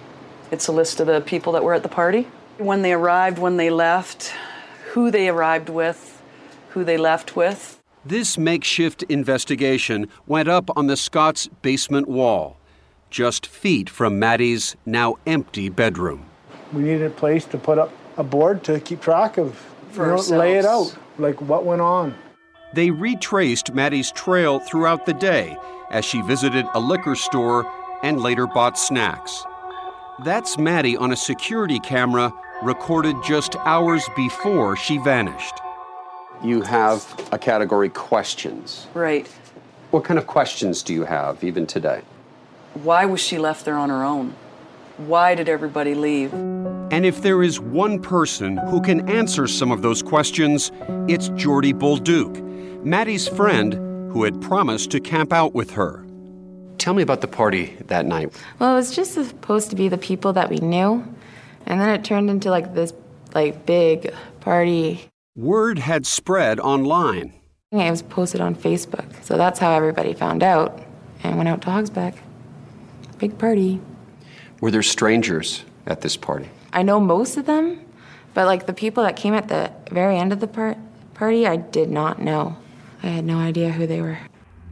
It's 0.51 0.67
a 0.67 0.71
list 0.71 0.99
of 0.99 1.07
the 1.07 1.21
people 1.21 1.53
that 1.53 1.63
were 1.63 1.73
at 1.73 1.83
the 1.83 1.89
party. 1.89 2.27
When 2.57 2.81
they 2.81 2.91
arrived, 2.93 3.39
when 3.39 3.57
they 3.57 3.69
left, 3.69 4.33
who 4.91 5.09
they 5.09 5.29
arrived 5.29 5.69
with, 5.69 6.21
who 6.69 6.83
they 6.83 6.97
left 6.97 7.35
with. 7.35 7.79
This 8.05 8.37
makeshift 8.37 9.03
investigation 9.03 10.09
went 10.27 10.49
up 10.49 10.69
on 10.75 10.87
the 10.87 10.97
Scotts' 10.97 11.47
basement 11.61 12.09
wall, 12.09 12.57
just 13.09 13.45
feet 13.45 13.89
from 13.89 14.19
Maddie's 14.19 14.75
now 14.85 15.15
empty 15.25 15.69
bedroom. 15.69 16.25
We 16.73 16.81
needed 16.81 17.03
a 17.03 17.09
place 17.09 17.45
to 17.45 17.57
put 17.57 17.77
up 17.77 17.91
a 18.17 18.23
board 18.23 18.63
to 18.65 18.79
keep 18.79 19.01
track 19.01 19.37
of, 19.37 19.55
For 19.91 20.09
you 20.09 20.15
know, 20.15 20.37
lay 20.37 20.57
it 20.57 20.65
out, 20.65 20.95
like 21.17 21.41
what 21.41 21.63
went 21.63 21.81
on. 21.81 22.15
They 22.73 22.91
retraced 22.91 23.73
Maddie's 23.73 24.11
trail 24.11 24.59
throughout 24.59 25.05
the 25.05 25.13
day 25.13 25.57
as 25.91 26.03
she 26.03 26.21
visited 26.21 26.65
a 26.73 26.79
liquor 26.79 27.15
store 27.15 27.65
and 28.03 28.19
later 28.19 28.47
bought 28.47 28.77
snacks. 28.77 29.43
That's 30.25 30.57
Maddie 30.57 30.97
on 30.97 31.11
a 31.11 31.17
security 31.17 31.79
camera 31.79 32.33
recorded 32.61 33.15
just 33.23 33.55
hours 33.57 34.07
before 34.15 34.75
she 34.75 34.97
vanished. 34.99 35.55
You 36.43 36.61
have 36.61 37.29
a 37.31 37.37
category 37.37 37.89
questions. 37.89 38.87
Right. 38.93 39.27
What 39.91 40.03
kind 40.03 40.17
of 40.17 40.27
questions 40.27 40.83
do 40.83 40.93
you 40.93 41.03
have 41.03 41.43
even 41.43 41.67
today? 41.67 42.01
Why 42.75 43.05
was 43.05 43.19
she 43.19 43.37
left 43.37 43.65
there 43.65 43.75
on 43.75 43.89
her 43.89 44.03
own? 44.03 44.35
Why 44.97 45.35
did 45.35 45.49
everybody 45.49 45.95
leave? 45.95 46.33
And 46.33 47.05
if 47.05 47.21
there 47.21 47.41
is 47.41 47.59
one 47.59 47.99
person 47.99 48.57
who 48.57 48.81
can 48.81 49.09
answer 49.09 49.47
some 49.47 49.71
of 49.71 49.81
those 49.81 50.03
questions, 50.03 50.71
it's 51.07 51.29
Jordy 51.29 51.73
Bolduc, 51.73 52.83
Maddie's 52.83 53.27
friend 53.27 53.73
who 54.11 54.23
had 54.23 54.39
promised 54.41 54.91
to 54.91 54.99
camp 54.99 55.33
out 55.33 55.53
with 55.53 55.71
her. 55.71 56.05
Tell 56.77 56.93
me 56.93 57.03
about 57.03 57.21
the 57.21 57.27
party 57.27 57.77
that 57.87 58.05
night. 58.05 58.33
Well, 58.59 58.73
it 58.73 58.75
was 58.75 58.95
just 58.95 59.13
supposed 59.13 59.69
to 59.69 59.75
be 59.75 59.87
the 59.87 59.97
people 59.97 60.33
that 60.33 60.49
we 60.49 60.57
knew, 60.57 61.03
and 61.71 61.79
then 61.79 61.89
it 61.89 62.03
turned 62.03 62.29
into 62.29 62.51
like 62.51 62.75
this 62.75 62.93
like 63.33 63.65
big 63.65 64.13
party. 64.41 65.09
Word 65.37 65.79
had 65.79 66.05
spread 66.05 66.59
online. 66.59 67.33
It 67.71 67.89
was 67.89 68.01
posted 68.01 68.41
on 68.41 68.55
Facebook, 68.55 69.23
so 69.23 69.37
that's 69.37 69.57
how 69.57 69.71
everybody 69.71 70.13
found 70.13 70.43
out 70.43 70.83
and 71.23 71.37
went 71.37 71.47
out 71.47 71.61
to 71.61 71.69
Hogsback. 71.69 72.17
Big 73.19 73.37
party. 73.37 73.79
Were 74.59 74.69
there 74.69 74.83
strangers 74.83 75.63
at 75.87 76.01
this 76.01 76.17
party? 76.17 76.49
I 76.73 76.83
know 76.83 76.99
most 76.99 77.37
of 77.37 77.45
them, 77.45 77.79
but 78.33 78.47
like 78.47 78.65
the 78.65 78.73
people 78.73 79.03
that 79.03 79.15
came 79.15 79.33
at 79.33 79.47
the 79.47 79.71
very 79.89 80.17
end 80.17 80.33
of 80.33 80.41
the 80.41 80.47
par- 80.47 80.77
party, 81.13 81.47
I 81.47 81.55
did 81.55 81.89
not 81.89 82.21
know. 82.21 82.57
I 83.01 83.07
had 83.07 83.23
no 83.23 83.37
idea 83.37 83.71
who 83.71 83.87
they 83.87 84.01
were. 84.01 84.17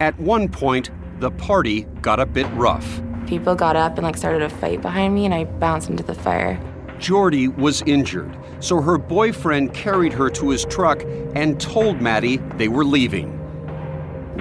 At 0.01 0.19
one 0.19 0.49
point, 0.49 0.89
the 1.21 1.31
party 1.31 1.83
got 2.01 2.19
a 2.19 2.25
bit 2.25 2.47
rough. 2.55 3.01
People 3.25 3.55
got 3.55 3.77
up 3.77 3.97
and 3.97 4.03
like 4.03 4.17
started 4.17 4.41
a 4.41 4.49
fight 4.49 4.81
behind 4.81 5.15
me, 5.15 5.23
and 5.23 5.33
I 5.33 5.45
bounced 5.45 5.89
into 5.89 6.03
the 6.03 6.15
fire. 6.15 6.59
Jordy 6.99 7.47
was 7.47 7.81
injured, 7.83 8.35
so 8.59 8.81
her 8.81 8.97
boyfriend 8.97 9.73
carried 9.73 10.13
her 10.13 10.29
to 10.31 10.49
his 10.49 10.65
truck 10.65 11.01
and 11.33 11.59
told 11.59 12.01
Maddie 12.01 12.37
they 12.57 12.67
were 12.67 12.83
leaving. 12.85 13.35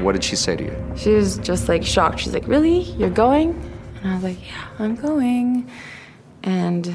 What 0.02 0.12
did 0.12 0.24
she 0.24 0.36
say 0.36 0.56
to 0.56 0.64
you? 0.64 0.92
She 0.96 1.14
was 1.14 1.38
just 1.38 1.68
like 1.68 1.84
shocked. 1.84 2.20
She's 2.20 2.34
like, 2.34 2.46
Really? 2.46 2.80
You're 2.80 3.10
going? 3.10 3.50
And 4.02 4.10
I 4.12 4.14
was 4.14 4.24
like, 4.24 4.38
Yeah, 4.46 4.68
I'm 4.78 4.94
going. 4.94 5.68
And 6.42 6.94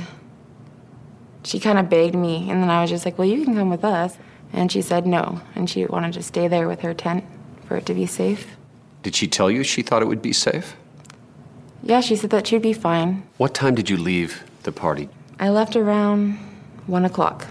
she 1.43 1.59
kind 1.59 1.79
of 1.79 1.89
begged 1.89 2.15
me. 2.15 2.49
And 2.49 2.61
then 2.61 2.69
I 2.69 2.81
was 2.81 2.89
just 2.89 3.05
like, 3.05 3.17
Well, 3.17 3.27
you 3.27 3.43
can 3.43 3.55
come 3.55 3.69
with 3.69 3.83
us. 3.83 4.17
And 4.53 4.71
she 4.71 4.81
said 4.81 5.07
no. 5.07 5.41
And 5.55 5.69
she 5.69 5.85
wanted 5.85 6.13
to 6.13 6.23
stay 6.23 6.47
there 6.47 6.67
with 6.67 6.81
her 6.81 6.93
tent 6.93 7.25
for 7.65 7.75
it 7.77 7.85
to 7.87 7.93
be 7.93 8.05
safe. 8.05 8.55
Did 9.01 9.15
she 9.15 9.27
tell 9.27 9.49
you 9.51 9.63
she 9.63 9.81
thought 9.81 10.01
it 10.01 10.07
would 10.07 10.21
be 10.21 10.31
safe? 10.31 10.77
Yeah, 11.81 11.99
she 11.99 12.15
said 12.15 12.29
that 12.29 12.47
she'd 12.47 12.61
be 12.61 12.71
fine. 12.71 13.23
What 13.37 13.53
time 13.53 13.75
did 13.75 13.89
you 13.89 13.97
leave 13.97 14.43
the 14.63 14.71
party? 14.71 15.09
I 15.39 15.49
left 15.49 15.75
around 15.75 16.37
one 16.87 17.05
o'clock. 17.05 17.47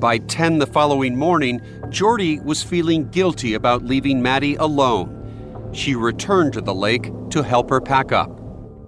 By 0.00 0.18
10 0.18 0.58
the 0.58 0.66
following 0.66 1.16
morning, 1.16 1.60
Jordy 1.90 2.38
was 2.40 2.62
feeling 2.62 3.08
guilty 3.10 3.54
about 3.54 3.84
leaving 3.84 4.22
Maddie 4.22 4.54
alone. 4.56 5.70
She 5.72 5.94
returned 5.94 6.52
to 6.52 6.60
the 6.60 6.74
lake 6.74 7.10
to 7.30 7.42
help 7.42 7.68
her 7.70 7.80
pack 7.80 8.12
up. 8.12 8.30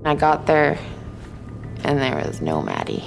I 0.05 0.15
got 0.15 0.47
there 0.47 0.79
and 1.85 1.99
there 1.99 2.17
was 2.17 2.41
no 2.41 2.63
Maddie. 2.63 3.05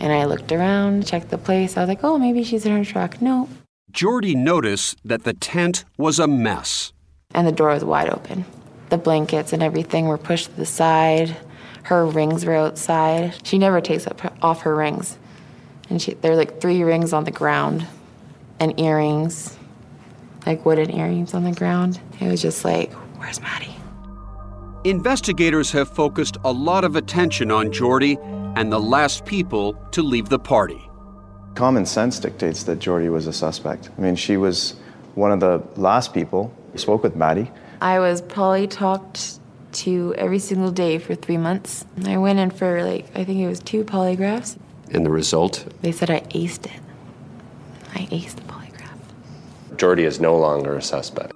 And 0.00 0.12
I 0.12 0.24
looked 0.24 0.52
around, 0.52 1.06
checked 1.06 1.30
the 1.30 1.38
place. 1.38 1.76
I 1.76 1.80
was 1.80 1.88
like, 1.88 2.04
oh, 2.04 2.18
maybe 2.18 2.44
she's 2.44 2.66
in 2.66 2.76
her 2.76 2.84
truck. 2.84 3.22
No. 3.22 3.48
Jordy 3.90 4.34
noticed 4.34 4.98
that 5.04 5.24
the 5.24 5.34
tent 5.34 5.84
was 5.96 6.18
a 6.18 6.26
mess. 6.26 6.92
And 7.34 7.46
the 7.46 7.52
door 7.52 7.68
was 7.68 7.84
wide 7.84 8.10
open. 8.10 8.44
The 8.88 8.98
blankets 8.98 9.52
and 9.52 9.62
everything 9.62 10.06
were 10.06 10.18
pushed 10.18 10.46
to 10.46 10.56
the 10.56 10.66
side. 10.66 11.36
Her 11.82 12.06
rings 12.06 12.44
were 12.44 12.54
outside. 12.54 13.34
She 13.44 13.58
never 13.58 13.80
takes 13.80 14.06
up 14.06 14.20
her, 14.20 14.32
off 14.40 14.62
her 14.62 14.74
rings. 14.74 15.18
And 15.90 16.00
she, 16.00 16.14
there 16.14 16.30
were 16.30 16.36
like 16.36 16.60
three 16.60 16.82
rings 16.82 17.12
on 17.12 17.24
the 17.24 17.30
ground 17.30 17.86
and 18.60 18.78
earrings, 18.78 19.56
like 20.46 20.64
wooden 20.64 20.90
earrings 20.90 21.34
on 21.34 21.44
the 21.44 21.52
ground. 21.52 22.00
It 22.20 22.28
was 22.28 22.40
just 22.40 22.64
like, 22.64 22.92
where's 23.18 23.40
Maddie? 23.40 23.74
Investigators 24.84 25.70
have 25.72 25.88
focused 25.88 26.36
a 26.44 26.52
lot 26.52 26.84
of 26.84 26.96
attention 26.96 27.50
on 27.50 27.72
Jordy 27.72 28.18
and 28.56 28.72
the 28.72 28.80
last 28.80 29.24
people 29.24 29.74
to 29.92 30.02
leave 30.02 30.28
the 30.28 30.38
party. 30.38 30.88
Common 31.54 31.86
sense 31.86 32.18
dictates 32.18 32.64
that 32.64 32.78
Jordy 32.78 33.08
was 33.08 33.26
a 33.26 33.32
suspect. 33.32 33.90
I 33.96 34.00
mean, 34.00 34.16
she 34.16 34.36
was 34.36 34.76
one 35.14 35.30
of 35.30 35.40
the 35.40 35.62
last 35.76 36.14
people 36.14 36.52
who 36.72 36.78
spoke 36.78 37.02
with 37.02 37.14
Maddie. 37.14 37.50
I 37.80 37.98
was 37.98 38.22
probably 38.22 38.66
talked 38.66 39.38
to 39.74 40.14
every 40.16 40.38
single 40.38 40.70
day 40.70 40.98
for 40.98 41.14
three 41.14 41.36
months. 41.36 41.84
I 42.04 42.16
went 42.18 42.38
in 42.38 42.50
for 42.50 42.82
like, 42.84 43.06
I 43.16 43.24
think 43.24 43.40
it 43.40 43.46
was 43.46 43.60
two 43.60 43.84
polygraphs. 43.84 44.58
And 44.90 45.06
the 45.06 45.10
result? 45.10 45.66
They 45.82 45.92
said 45.92 46.10
I 46.10 46.20
aced 46.20 46.66
it. 46.66 46.80
I 47.94 48.06
aced 48.06 48.36
the 48.36 48.42
polygraph. 48.42 49.76
Jordy 49.76 50.04
is 50.04 50.20
no 50.20 50.36
longer 50.36 50.76
a 50.76 50.82
suspect. 50.82 51.32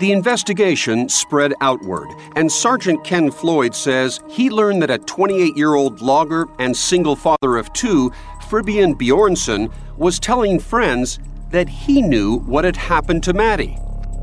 The 0.00 0.12
investigation 0.12 1.08
spread 1.08 1.54
outward, 1.60 2.08
and 2.36 2.52
Sergeant 2.52 3.02
Ken 3.02 3.32
Floyd 3.32 3.74
says 3.74 4.20
he 4.28 4.48
learned 4.48 4.80
that 4.82 4.90
a 4.90 4.98
28 4.98 5.56
year 5.56 5.74
old 5.74 6.00
logger 6.00 6.46
and 6.60 6.76
single 6.76 7.16
father 7.16 7.56
of 7.56 7.72
two, 7.72 8.12
Fribjon 8.42 8.94
Bjornson, 8.94 9.72
was 9.96 10.20
telling 10.20 10.60
friends 10.60 11.18
that 11.50 11.68
he 11.68 12.00
knew 12.00 12.38
what 12.40 12.64
had 12.64 12.76
happened 12.76 13.24
to 13.24 13.32
Maddie. 13.32 13.76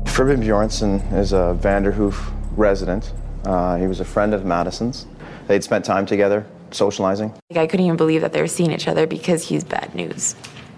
Fribjon 0.04 0.42
Bjornson 0.42 1.12
is 1.12 1.34
a 1.34 1.58
Vanderhoof 1.60 2.32
resident. 2.56 3.12
Uh, 3.44 3.76
he 3.76 3.86
was 3.86 4.00
a 4.00 4.04
friend 4.04 4.34
of 4.34 4.44
Madison's. 4.44 5.06
They'd 5.46 5.62
spent 5.62 5.84
time 5.84 6.06
together, 6.06 6.46
socializing. 6.70 7.32
Like, 7.50 7.58
I 7.58 7.66
couldn't 7.66 7.86
even 7.86 7.96
believe 7.96 8.20
that 8.22 8.32
they 8.32 8.40
were 8.40 8.48
seeing 8.48 8.72
each 8.72 8.88
other 8.88 9.06
because 9.06 9.48
he's 9.48 9.64
bad 9.64 9.94
news. 9.94 10.34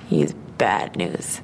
He's 0.09 0.35
bad 0.59 0.97
news. 0.97 1.41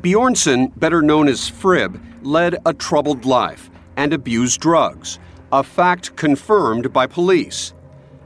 Bjornson, 0.00 0.78
better 0.78 1.02
known 1.02 1.28
as 1.28 1.48
Frib, 1.48 2.00
led 2.22 2.56
a 2.64 2.72
troubled 2.72 3.24
life 3.24 3.68
and 3.96 4.12
abused 4.12 4.60
drugs, 4.60 5.18
a 5.52 5.62
fact 5.62 6.14
confirmed 6.16 6.92
by 6.92 7.06
police. 7.06 7.74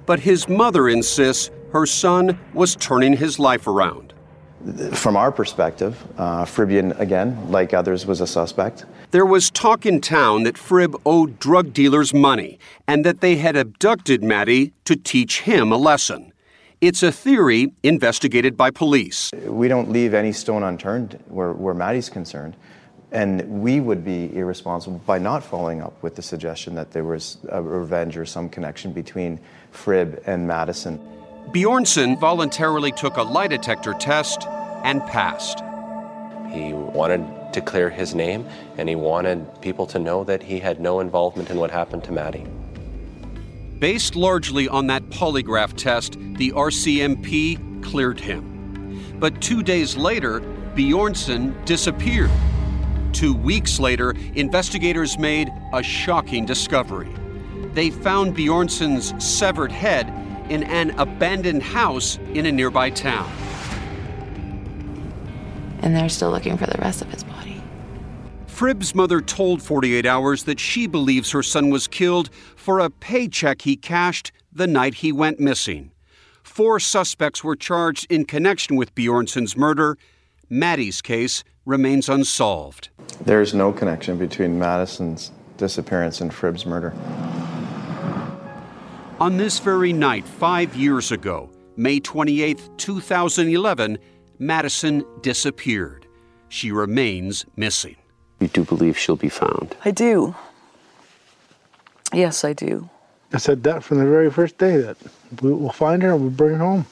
But 0.05 0.21
his 0.21 0.49
mother 0.49 0.89
insists 0.89 1.51
her 1.73 1.87
son 1.87 2.39
was 2.53 2.77
turning 2.77 3.17
his 3.17 3.39
life 3.39 3.67
around. 3.67 4.12
From 4.93 5.17
our 5.17 5.33
perspective, 5.33 6.03
uh, 6.19 6.45
Fribjon, 6.45 6.99
again, 7.01 7.51
like 7.51 7.75
others, 7.75 8.07
was 8.07 8.21
a 8.21 8.27
suspect. 8.27 8.85
There 9.11 9.27
was 9.27 9.51
talk 9.51 9.85
in 9.85 10.01
town 10.01 10.45
that 10.45 10.57
Frib 10.57 10.95
owed 11.05 11.39
drug 11.39 11.73
dealers 11.73 12.15
money 12.15 12.59
and 12.87 13.05
that 13.05 13.21
they 13.21 13.37
had 13.37 13.57
abducted 13.57 14.23
Maddie 14.23 14.73
to 14.85 14.95
teach 14.95 15.41
him 15.41 15.73
a 15.73 15.77
lesson. 15.77 16.33
It's 16.81 17.03
a 17.03 17.13
theory 17.13 17.73
investigated 17.83 18.57
by 18.57 18.71
police. 18.71 19.31
We 19.45 19.69
don't 19.69 19.91
leave 19.91 20.15
any 20.15 20.33
stone 20.33 20.63
unturned 20.63 21.19
where, 21.29 21.53
where 21.53 21.75
Maddie's 21.75 22.09
concerned. 22.09 22.57
And 23.13 23.63
we 23.63 23.81
would 23.81 24.05
be 24.05 24.35
irresponsible 24.35 25.01
by 25.07 25.19
not 25.19 25.45
following 25.45 25.83
up 25.83 26.03
with 26.03 26.17
the 26.17 26.23
suggestion 26.23 26.75
that 26.77 26.91
there 26.91 27.05
was 27.05 27.39
a 27.51 27.61
revenge 27.61 28.17
or 28.17 28.25
some 28.25 28.49
connection 28.49 28.93
between 28.93 29.39
Frib 29.71 30.23
and 30.27 30.47
Madison. 30.47 30.99
Bjornson 31.51 32.19
voluntarily 32.19 32.93
took 32.93 33.17
a 33.17 33.23
lie 33.23 33.49
detector 33.49 33.93
test 33.95 34.47
and 34.85 35.05
passed. 35.07 35.61
He 36.51 36.73
wanted 36.73 37.53
to 37.53 37.61
clear 37.61 37.91
his 37.91 38.15
name, 38.15 38.47
and 38.79 38.89
he 38.89 38.95
wanted 38.95 39.61
people 39.61 39.87
to 39.89 39.99
know 39.99 40.25
that 40.25 40.43
he 40.43 40.59
had 40.59 40.81
no 40.81 41.01
involvement 41.01 41.51
in 41.51 41.59
what 41.59 41.71
happened 41.71 42.05
to 42.05 42.13
Maddie. 42.13 42.47
Based 43.79 44.17
largely 44.17 44.69
on 44.69 44.87
that 44.87 45.03
polygraph 45.11 45.75
test, 45.77 46.17
the 46.37 46.53
RCMP 46.53 47.83
cleared 47.83 48.21
him. 48.21 49.19
But 49.19 49.43
two 49.43 49.63
days 49.63 49.97
later, 49.97 50.41
Bjornson 50.75 51.65
disappeared. 51.67 52.31
Two 53.13 53.35
weeks 53.35 53.79
later, 53.79 54.15
investigators 54.35 55.19
made 55.19 55.53
a 55.75 55.83
shocking 55.83 56.47
discovery. 56.47 57.13
They 57.75 57.91
found 57.91 58.35
Bjornson's 58.35 59.13
severed 59.23 59.73
head 59.73 60.11
in 60.49 60.63
an 60.65 60.91
abandoned 60.99 61.63
house 61.63 62.19
in 62.35 62.47
a 62.47 62.53
nearby 62.53 62.91
town. 62.91 63.31
And 65.81 65.95
they're 65.97 66.09
still 66.09 66.31
looking 66.31 66.57
for 66.57 66.67
the 66.67 66.79
rest 66.79 67.03
of 67.03 67.09
his 67.09 67.25
body. 67.25 67.63
Frib's 68.47 68.95
mother 68.95 69.21
told 69.21 69.63
48 69.63 70.07
Hours 70.07 70.45
that 70.45 70.61
she 70.61 70.87
believes 70.87 71.33
her 71.33 71.43
son 71.43 71.71
was 71.71 71.89
killed 71.89 72.31
for 72.55 72.79
a 72.79 72.91
paycheck 72.91 73.63
he 73.63 73.77
cashed 73.77 74.31
the 74.53 74.67
night 74.67 74.95
he 74.95 75.11
went 75.11 75.41
missing. 75.41 75.91
Four 76.43 76.79
suspects 76.79 77.43
were 77.43 77.57
charged 77.57 78.11
in 78.11 78.25
connection 78.25 78.77
with 78.77 78.95
Bjornson's 78.95 79.57
murder. 79.57 79.97
Maddie's 80.49 81.01
case 81.01 81.45
remains 81.65 82.09
unsolved. 82.09 82.91
There's 83.25 83.55
no 83.55 83.73
connection 83.73 84.19
between 84.19 84.59
Madison's 84.59 85.33
disappearance 85.57 86.21
and 86.21 86.33
Frib's 86.33 86.67
murder. 86.67 86.93
On 89.23 89.37
this 89.37 89.61
very 89.61 89.93
night, 89.93 90.27
five 90.27 90.75
years 90.75 91.13
ago, 91.13 91.49
May 91.77 92.01
28, 92.01 92.61
2011, 92.77 93.97
Madison 94.41 95.05
disappeared. 95.21 96.09
She 96.49 96.73
remains 96.73 97.47
missing. 97.55 97.95
You 98.41 98.49
do 98.49 98.65
believe 98.65 98.99
she'll 98.99 99.15
be 99.15 99.29
found? 99.29 99.77
I 99.85 99.93
do. 99.93 100.35
Yes, 102.13 102.43
I 102.45 102.53
do. 102.53 102.91
I 103.33 103.39
said 103.39 103.63
that 103.63 103.85
from 103.85 103.99
the 103.99 104.07
very 104.07 104.29
first 104.29 104.59
day 104.59 104.79
that 104.79 104.97
we 105.41 105.53
will 105.53 105.71
find 105.71 106.03
her 106.03 106.11
and 106.15 106.21
we'll 106.21 106.31
bring 106.31 106.55
her 106.55 106.59
home. 106.59 106.87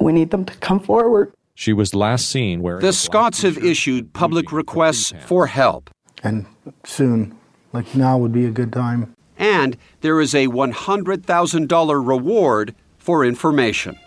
We 0.00 0.12
need 0.12 0.32
them 0.32 0.44
to 0.46 0.56
come 0.56 0.80
forward. 0.80 1.32
She 1.54 1.72
was 1.72 1.94
last 1.94 2.28
seen 2.28 2.62
wearing. 2.62 2.82
The 2.82 2.92
Scotts 2.92 3.42
have 3.42 3.58
issued 3.58 4.12
public 4.12 4.50
requests 4.50 5.12
for 5.24 5.46
help. 5.46 5.88
And 6.24 6.46
soon, 6.82 7.38
like 7.72 7.94
now 7.94 8.18
would 8.18 8.32
be 8.32 8.44
a 8.46 8.50
good 8.50 8.72
time. 8.72 9.14
And 9.40 9.76
there 10.02 10.20
is 10.20 10.34
a 10.34 10.48
$100,000 10.48 12.06
reward 12.06 12.74
for 12.98 13.24
information. 13.24 13.98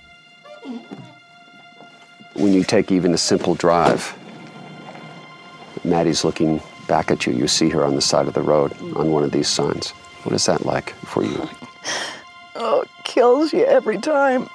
When 2.36 2.54
you 2.54 2.64
take 2.64 2.92
even 2.92 3.14
a 3.16 3.18
simple 3.18 3.56
drive, 3.56 4.16
Maddie's 5.84 6.24
looking 6.24 6.62
back 6.88 7.10
at 7.10 7.26
you. 7.26 7.34
You 7.34 7.48
see 7.48 7.70
her 7.70 7.84
on 7.84 7.96
the 7.96 8.02
side 8.02 8.28
of 8.28 8.36
the 8.36 8.44
road 8.44 8.80
on 8.96 9.12
one 9.12 9.24
of 9.24 9.32
these 9.32 9.48
signs. 9.48 9.90
What 10.22 10.36
is 10.36 10.46
that 10.46 10.68
like 10.68 10.92
for 10.98 11.24
you? 11.24 11.50
Oh, 12.56 12.82
it 12.82 12.90
kills 13.04 13.54
you 13.54 13.66
every 13.66 13.98
time. 13.98 14.48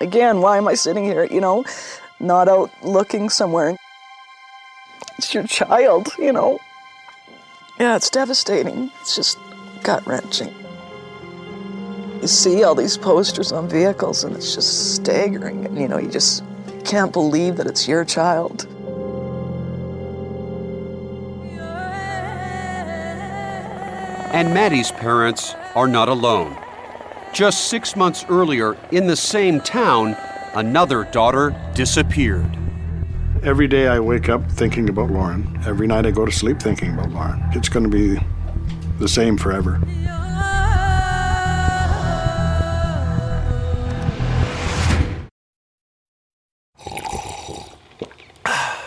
Again, 0.00 0.40
why 0.40 0.56
am 0.56 0.68
I 0.68 0.74
sitting 0.74 1.04
here, 1.04 1.24
you 1.26 1.40
know, 1.40 1.64
not 2.18 2.48
out 2.48 2.70
looking 2.82 3.28
somewhere? 3.28 3.76
It's 5.18 5.34
your 5.34 5.44
child, 5.44 6.08
you 6.18 6.32
know. 6.32 6.58
Yeah, 7.78 7.94
it's 7.96 8.08
devastating. 8.08 8.90
It's 9.02 9.14
just 9.14 9.38
gut 9.82 10.06
wrenching. 10.06 10.54
You 12.22 12.26
see 12.26 12.64
all 12.64 12.74
these 12.74 12.96
posters 12.96 13.52
on 13.52 13.68
vehicles, 13.68 14.24
and 14.24 14.34
it's 14.34 14.54
just 14.54 14.94
staggering. 14.94 15.66
And, 15.66 15.78
you 15.78 15.86
know, 15.86 15.98
you 15.98 16.10
just 16.10 16.42
can't 16.84 17.12
believe 17.12 17.56
that 17.56 17.66
it's 17.66 17.86
your 17.86 18.04
child. 18.04 18.66
And 24.32 24.52
Maddie's 24.54 24.90
parents 24.92 25.54
are 25.74 25.86
not 25.86 26.08
alone. 26.08 26.56
Just 27.34 27.68
six 27.68 27.94
months 27.94 28.24
earlier, 28.30 28.76
in 28.90 29.06
the 29.06 29.16
same 29.16 29.60
town, 29.60 30.16
another 30.54 31.04
daughter 31.04 31.54
disappeared. 31.74 32.56
Every 33.46 33.68
day 33.68 33.86
I 33.86 34.00
wake 34.00 34.28
up 34.28 34.50
thinking 34.50 34.88
about 34.88 35.08
Lauren. 35.08 35.62
Every 35.64 35.86
night 35.86 36.04
I 36.04 36.10
go 36.10 36.26
to 36.26 36.32
sleep 36.32 36.58
thinking 36.58 36.92
about 36.94 37.12
Lauren. 37.12 37.40
It's 37.52 37.68
going 37.68 37.88
to 37.88 37.88
be 37.88 38.18
the 38.98 39.06
same 39.06 39.38
forever. 39.38 39.80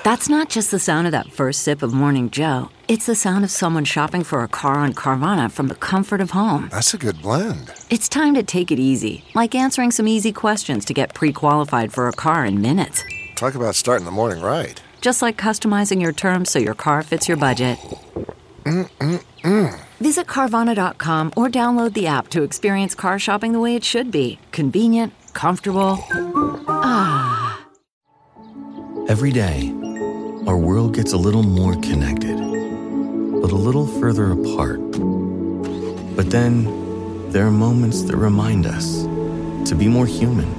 That's 0.03 0.27
not 0.27 0.49
just 0.49 0.71
the 0.71 0.79
sound 0.79 1.07
of 1.07 1.11
that 1.11 1.31
first 1.31 1.61
sip 1.61 1.81
of 1.81 1.93
Morning 1.93 2.29
Joe. 2.29 2.67
It's 2.89 3.05
the 3.05 3.15
sound 3.15 3.45
of 3.45 3.51
someone 3.51 3.85
shopping 3.85 4.25
for 4.25 4.43
a 4.43 4.49
car 4.49 4.79
on 4.79 4.93
Carvana 4.93 5.49
from 5.49 5.69
the 5.69 5.75
comfort 5.75 6.19
of 6.19 6.31
home. 6.31 6.67
That's 6.69 6.93
a 6.93 6.97
good 6.97 7.21
blend. 7.21 7.71
It's 7.89 8.09
time 8.09 8.33
to 8.33 8.43
take 8.43 8.71
it 8.71 8.79
easy, 8.79 9.23
like 9.35 9.55
answering 9.55 9.91
some 9.91 10.09
easy 10.09 10.33
questions 10.33 10.83
to 10.85 10.93
get 10.93 11.13
pre 11.13 11.31
qualified 11.31 11.93
for 11.93 12.09
a 12.09 12.11
car 12.11 12.43
in 12.43 12.61
minutes. 12.61 13.05
Talk 13.39 13.55
about 13.55 13.75
starting 13.75 14.03
the 14.03 14.11
morning 14.11 14.43
right. 14.43 14.81
Just 14.99 15.21
like 15.21 15.37
customizing 15.37 16.01
your 16.01 16.11
terms 16.11 16.51
so 16.51 16.59
your 16.59 16.73
car 16.73 17.03
fits 17.03 17.29
your 17.29 17.37
budget. 17.37 17.79
Mm-mm-mm. 18.63 19.79
Visit 20.01 20.27
Carvana.com 20.27 21.31
or 21.37 21.47
download 21.47 21.93
the 21.93 22.07
app 22.07 22.27
to 22.31 22.43
experience 22.43 22.95
car 22.95 23.17
shopping 23.17 23.53
the 23.53 23.61
way 23.61 23.77
it 23.77 23.85
should 23.85 24.11
be 24.11 24.39
convenient, 24.51 25.13
comfortable. 25.31 26.03
Ah. 26.67 27.65
Every 29.07 29.31
day, 29.31 29.69
our 30.45 30.57
world 30.57 30.93
gets 30.93 31.13
a 31.13 31.17
little 31.17 31.43
more 31.43 31.75
connected, 31.75 32.35
but 32.35 33.53
a 33.53 33.61
little 33.67 33.87
further 33.87 34.33
apart. 34.33 34.81
But 36.17 36.29
then, 36.29 37.31
there 37.31 37.47
are 37.47 37.51
moments 37.51 38.01
that 38.01 38.17
remind 38.17 38.65
us 38.65 39.03
to 39.69 39.75
be 39.75 39.87
more 39.87 40.05
human. 40.05 40.58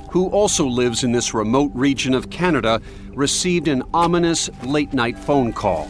who 0.11 0.27
also 0.27 0.67
lives 0.67 1.03
in 1.05 1.13
this 1.13 1.33
remote 1.33 1.71
region 1.73 2.13
of 2.13 2.29
Canada, 2.29 2.81
received 3.13 3.69
an 3.69 3.81
ominous 3.93 4.49
late 4.63 4.91
night 4.93 5.17
phone 5.17 5.53
call. 5.53 5.89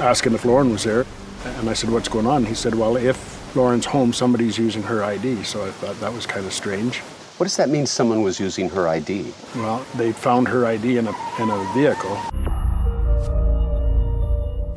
asking 0.00 0.32
if 0.32 0.46
Lauren 0.46 0.70
was 0.70 0.84
there. 0.84 1.04
And 1.44 1.68
I 1.68 1.74
said, 1.74 1.90
What's 1.90 2.08
going 2.08 2.26
on? 2.26 2.46
He 2.46 2.54
said, 2.54 2.74
Well, 2.74 2.96
if 2.96 3.54
Lauren's 3.54 3.84
home, 3.84 4.14
somebody's 4.14 4.56
using 4.56 4.82
her 4.84 5.04
ID. 5.04 5.44
So 5.44 5.66
I 5.66 5.70
thought 5.70 6.00
that 6.00 6.12
was 6.12 6.24
kind 6.24 6.46
of 6.46 6.54
strange. 6.54 7.00
What 7.36 7.44
does 7.44 7.58
that 7.58 7.68
mean 7.68 7.84
someone 7.84 8.22
was 8.22 8.40
using 8.40 8.70
her 8.70 8.88
ID? 8.88 9.34
Well, 9.56 9.84
they 9.96 10.12
found 10.12 10.48
her 10.48 10.64
ID 10.64 10.96
in 10.96 11.06
a, 11.06 11.12
in 11.38 11.50
a 11.50 11.72
vehicle. 11.74 12.18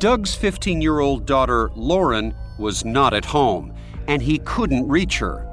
Doug's 0.02 0.34
15 0.34 0.82
year 0.82 0.98
old 0.98 1.26
daughter, 1.26 1.70
Lauren, 1.76 2.34
was 2.58 2.84
not 2.84 3.14
at 3.14 3.24
home, 3.24 3.72
and 4.08 4.20
he 4.20 4.40
couldn't 4.40 4.88
reach 4.88 5.20
her. 5.20 5.46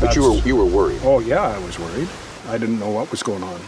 But 0.00 0.16
you 0.16 0.22
were, 0.22 0.38
you 0.40 0.56
were 0.56 0.64
worried. 0.64 0.98
Oh, 1.04 1.20
yeah, 1.20 1.42
I 1.42 1.58
was 1.60 1.78
worried. 1.78 2.08
I 2.48 2.58
didn't 2.58 2.80
know 2.80 2.90
what 2.90 3.08
was 3.12 3.22
going 3.22 3.44
on, 3.44 3.60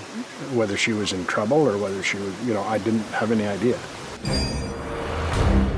whether 0.57 0.77
she 0.77 0.93
was 0.93 1.13
in 1.13 1.25
trouble 1.27 1.59
or 1.59 1.79
whether 1.79 2.03
she 2.03 2.17
was, 2.17 2.45
you 2.45 2.55
know, 2.55 2.65
I 2.65 2.79
didn't 2.79 3.05
have 3.13 3.31
any 3.31 3.47
idea. 3.47 3.77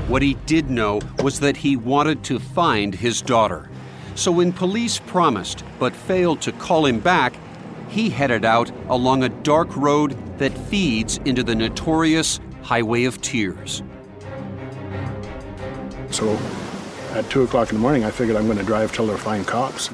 What 0.07 0.23
he 0.23 0.33
did 0.47 0.71
know 0.71 1.01
was 1.21 1.39
that 1.41 1.57
he 1.57 1.75
wanted 1.75 2.23
to 2.23 2.39
find 2.39 2.95
his 2.95 3.21
daughter. 3.21 3.69
So 4.15 4.31
when 4.31 4.51
police 4.51 4.97
promised 4.97 5.63
but 5.77 5.95
failed 5.95 6.41
to 6.41 6.53
call 6.53 6.87
him 6.87 6.99
back, 6.99 7.35
he 7.87 8.09
headed 8.09 8.45
out 8.45 8.71
along 8.89 9.21
a 9.21 9.29
dark 9.29 9.77
road 9.77 10.17
that 10.39 10.57
feeds 10.57 11.17
into 11.17 11.43
the 11.43 11.53
notorious 11.53 12.39
Highway 12.63 13.03
of 13.03 13.21
Tears. 13.21 13.83
So 16.09 16.37
at 17.11 17.29
2 17.29 17.43
o'clock 17.43 17.69
in 17.69 17.75
the 17.75 17.81
morning, 17.81 18.03
I 18.03 18.11
figured 18.11 18.37
I'm 18.37 18.45
going 18.45 18.57
to 18.57 18.63
drive 18.63 18.91
till 18.93 19.07
they 19.07 19.17
find 19.17 19.45
cops. 19.45 19.89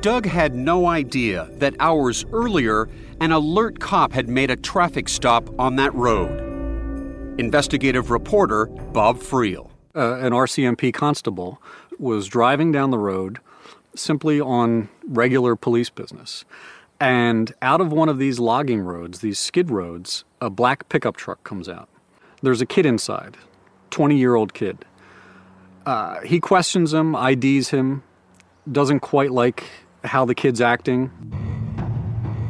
Doug 0.00 0.26
had 0.26 0.54
no 0.54 0.86
idea 0.86 1.48
that 1.52 1.74
hours 1.80 2.24
earlier, 2.32 2.88
an 3.20 3.32
alert 3.32 3.80
cop 3.80 4.12
had 4.12 4.28
made 4.28 4.50
a 4.50 4.56
traffic 4.56 5.08
stop 5.08 5.48
on 5.58 5.76
that 5.76 5.94
road. 5.94 6.40
Investigative 7.38 8.10
reporter 8.10 8.66
Bob 8.66 9.18
Friel. 9.18 9.70
Uh, 9.96 10.16
an 10.16 10.32
RCMP 10.32 10.92
constable 10.92 11.60
was 11.98 12.28
driving 12.28 12.70
down 12.70 12.90
the 12.90 12.98
road 12.98 13.38
simply 13.94 14.40
on 14.40 14.88
regular 15.06 15.56
police 15.56 15.90
business. 15.90 16.44
And 17.00 17.54
out 17.62 17.80
of 17.80 17.92
one 17.92 18.08
of 18.08 18.18
these 18.18 18.38
logging 18.38 18.80
roads, 18.80 19.20
these 19.20 19.38
skid 19.38 19.70
roads, 19.70 20.24
a 20.44 20.50
black 20.50 20.88
pickup 20.90 21.16
truck 21.16 21.42
comes 21.42 21.70
out. 21.70 21.88
There's 22.42 22.60
a 22.60 22.66
kid 22.66 22.84
inside, 22.84 23.38
20 23.90 24.18
year 24.18 24.34
old 24.34 24.52
kid. 24.52 24.84
Uh, 25.86 26.20
he 26.20 26.38
questions 26.38 26.92
him, 26.92 27.14
IDs 27.14 27.70
him, 27.70 28.02
doesn't 28.70 29.00
quite 29.00 29.30
like 29.32 29.64
how 30.04 30.26
the 30.26 30.34
kid's 30.34 30.60
acting. 30.60 31.10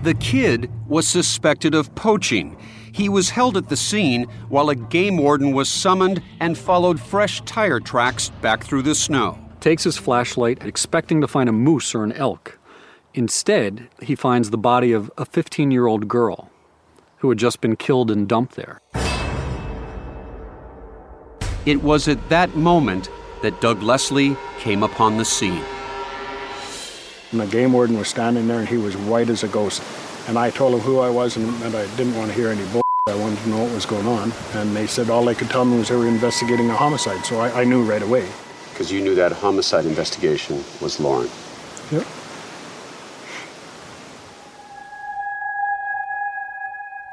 The 0.02 0.14
kid 0.14 0.70
was 0.88 1.06
suspected 1.06 1.74
of 1.74 1.94
poaching. 1.94 2.56
He 2.92 3.08
was 3.08 3.30
held 3.30 3.56
at 3.56 3.68
the 3.68 3.76
scene 3.76 4.24
while 4.48 4.70
a 4.70 4.74
game 4.74 5.16
warden 5.16 5.52
was 5.52 5.68
summoned 5.68 6.20
and 6.40 6.58
followed 6.58 7.00
fresh 7.00 7.40
tire 7.42 7.80
tracks 7.80 8.30
back 8.40 8.64
through 8.64 8.82
the 8.82 8.94
snow. 8.94 9.38
Takes 9.60 9.84
his 9.84 9.96
flashlight, 9.96 10.64
expecting 10.64 11.20
to 11.20 11.28
find 11.28 11.48
a 11.48 11.52
moose 11.52 11.94
or 11.94 12.04
an 12.04 12.12
elk. 12.12 12.58
Instead, 13.14 13.88
he 14.02 14.16
finds 14.16 14.50
the 14.50 14.58
body 14.58 14.92
of 14.92 15.10
a 15.16 15.24
15 15.24 15.70
year 15.70 15.86
old 15.86 16.08
girl 16.08 16.50
who 17.24 17.30
had 17.30 17.38
just 17.38 17.62
been 17.62 17.74
killed 17.74 18.10
and 18.10 18.28
dumped 18.28 18.54
there. 18.54 18.82
It 21.64 21.82
was 21.82 22.06
at 22.06 22.28
that 22.28 22.54
moment 22.54 23.08
that 23.40 23.62
Doug 23.62 23.82
Leslie 23.82 24.36
came 24.58 24.82
upon 24.82 25.16
the 25.16 25.24
scene. 25.24 25.64
And 27.32 27.40
the 27.40 27.46
game 27.46 27.72
warden 27.72 27.96
was 27.96 28.08
standing 28.08 28.46
there 28.46 28.58
and 28.58 28.68
he 28.68 28.76
was 28.76 28.94
white 28.94 29.30
as 29.30 29.42
a 29.42 29.48
ghost. 29.48 29.82
And 30.28 30.38
I 30.38 30.50
told 30.50 30.74
him 30.74 30.80
who 30.80 30.98
I 30.98 31.08
was 31.08 31.38
and, 31.38 31.46
and 31.62 31.74
I 31.74 31.86
didn't 31.96 32.14
want 32.14 32.28
to 32.28 32.36
hear 32.36 32.50
any 32.50 32.66
bull. 32.66 32.82
I 33.08 33.14
wanted 33.14 33.38
to 33.38 33.48
know 33.48 33.62
what 33.62 33.72
was 33.72 33.86
going 33.86 34.06
on. 34.06 34.30
And 34.52 34.76
they 34.76 34.86
said 34.86 35.08
all 35.08 35.24
they 35.24 35.34
could 35.34 35.48
tell 35.48 35.64
me 35.64 35.78
was 35.78 35.88
they 35.88 35.96
were 35.96 36.06
investigating 36.06 36.68
a 36.68 36.74
homicide. 36.74 37.24
So 37.24 37.40
I, 37.40 37.62
I 37.62 37.64
knew 37.64 37.84
right 37.84 38.02
away. 38.02 38.28
Because 38.68 38.92
you 38.92 39.00
knew 39.00 39.14
that 39.14 39.32
homicide 39.32 39.86
investigation 39.86 40.62
was 40.82 41.00
Lauren. 41.00 41.30
Yep. 41.90 42.06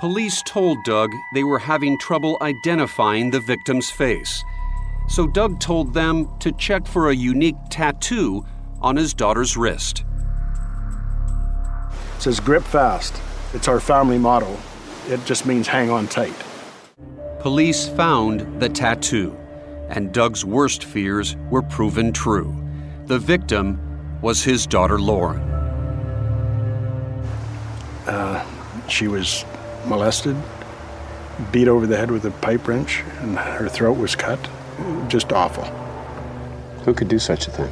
Police 0.01 0.41
told 0.41 0.83
Doug 0.83 1.13
they 1.31 1.43
were 1.43 1.59
having 1.59 1.95
trouble 1.95 2.35
identifying 2.41 3.29
the 3.29 3.39
victim's 3.39 3.91
face. 3.91 4.43
So 5.07 5.27
Doug 5.27 5.59
told 5.59 5.93
them 5.93 6.27
to 6.39 6.51
check 6.53 6.87
for 6.87 7.11
a 7.11 7.15
unique 7.15 7.53
tattoo 7.69 8.43
on 8.81 8.95
his 8.95 9.13
daughter's 9.13 9.55
wrist. 9.55 10.03
It 12.15 12.21
says 12.23 12.39
grip 12.39 12.63
fast. 12.63 13.21
It's 13.53 13.67
our 13.67 13.79
family 13.79 14.17
motto. 14.17 14.57
It 15.07 15.23
just 15.25 15.45
means 15.45 15.67
hang 15.67 15.91
on 15.91 16.07
tight. 16.07 16.33
Police 17.39 17.87
found 17.87 18.59
the 18.59 18.69
tattoo, 18.69 19.37
and 19.87 20.11
Doug's 20.11 20.43
worst 20.43 20.83
fears 20.83 21.35
were 21.51 21.61
proven 21.61 22.11
true. 22.11 22.59
The 23.05 23.19
victim 23.19 23.79
was 24.23 24.43
his 24.43 24.65
daughter 24.65 24.99
Lauren. 24.99 25.41
Uh, 28.07 28.43
she 28.87 29.07
was 29.07 29.45
molested, 29.85 30.35
beat 31.51 31.67
over 31.67 31.87
the 31.87 31.97
head 31.97 32.11
with 32.11 32.25
a 32.25 32.31
pipe 32.31 32.67
wrench, 32.67 33.03
and 33.19 33.37
her 33.37 33.67
throat 33.69 33.97
was 33.97 34.15
cut. 34.15 34.39
Just 35.07 35.31
awful. 35.31 35.65
Who 36.85 36.93
could 36.93 37.07
do 37.07 37.19
such 37.19 37.47
a 37.47 37.51
thing? 37.51 37.71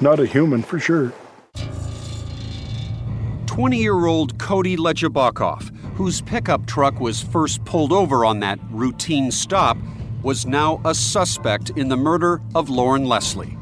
Not 0.00 0.20
a 0.20 0.26
human 0.26 0.62
for 0.62 0.78
sure. 0.78 1.12
20 3.46 3.78
year 3.78 4.04
old 4.04 4.38
Cody 4.38 4.76
Legebokoff, 4.76 5.73
whose 5.94 6.20
pickup 6.20 6.66
truck 6.66 6.98
was 7.00 7.20
first 7.20 7.64
pulled 7.64 7.92
over 7.92 8.24
on 8.24 8.40
that 8.40 8.58
routine 8.70 9.30
stop, 9.30 9.76
was 10.22 10.46
now 10.46 10.80
a 10.84 10.94
suspect 10.94 11.70
in 11.70 11.88
the 11.88 11.96
murder 11.96 12.40
of 12.54 12.68
Lauren 12.68 13.04
Leslie. 13.04 13.56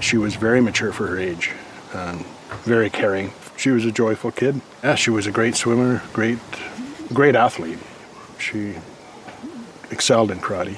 She 0.00 0.16
was 0.16 0.34
very 0.34 0.60
mature 0.60 0.92
for 0.92 1.06
her 1.08 1.18
age, 1.18 1.50
um, 1.92 2.24
very 2.62 2.88
caring. 2.88 3.32
She 3.56 3.70
was 3.70 3.84
a 3.84 3.92
joyful 3.92 4.30
kid. 4.30 4.60
Yeah, 4.82 4.94
she 4.94 5.10
was 5.10 5.26
a 5.26 5.30
great 5.30 5.54
swimmer, 5.54 6.02
great, 6.12 6.38
great 7.12 7.36
athlete. 7.36 7.78
She 8.38 8.74
excelled 9.90 10.30
in 10.30 10.38
karate. 10.38 10.76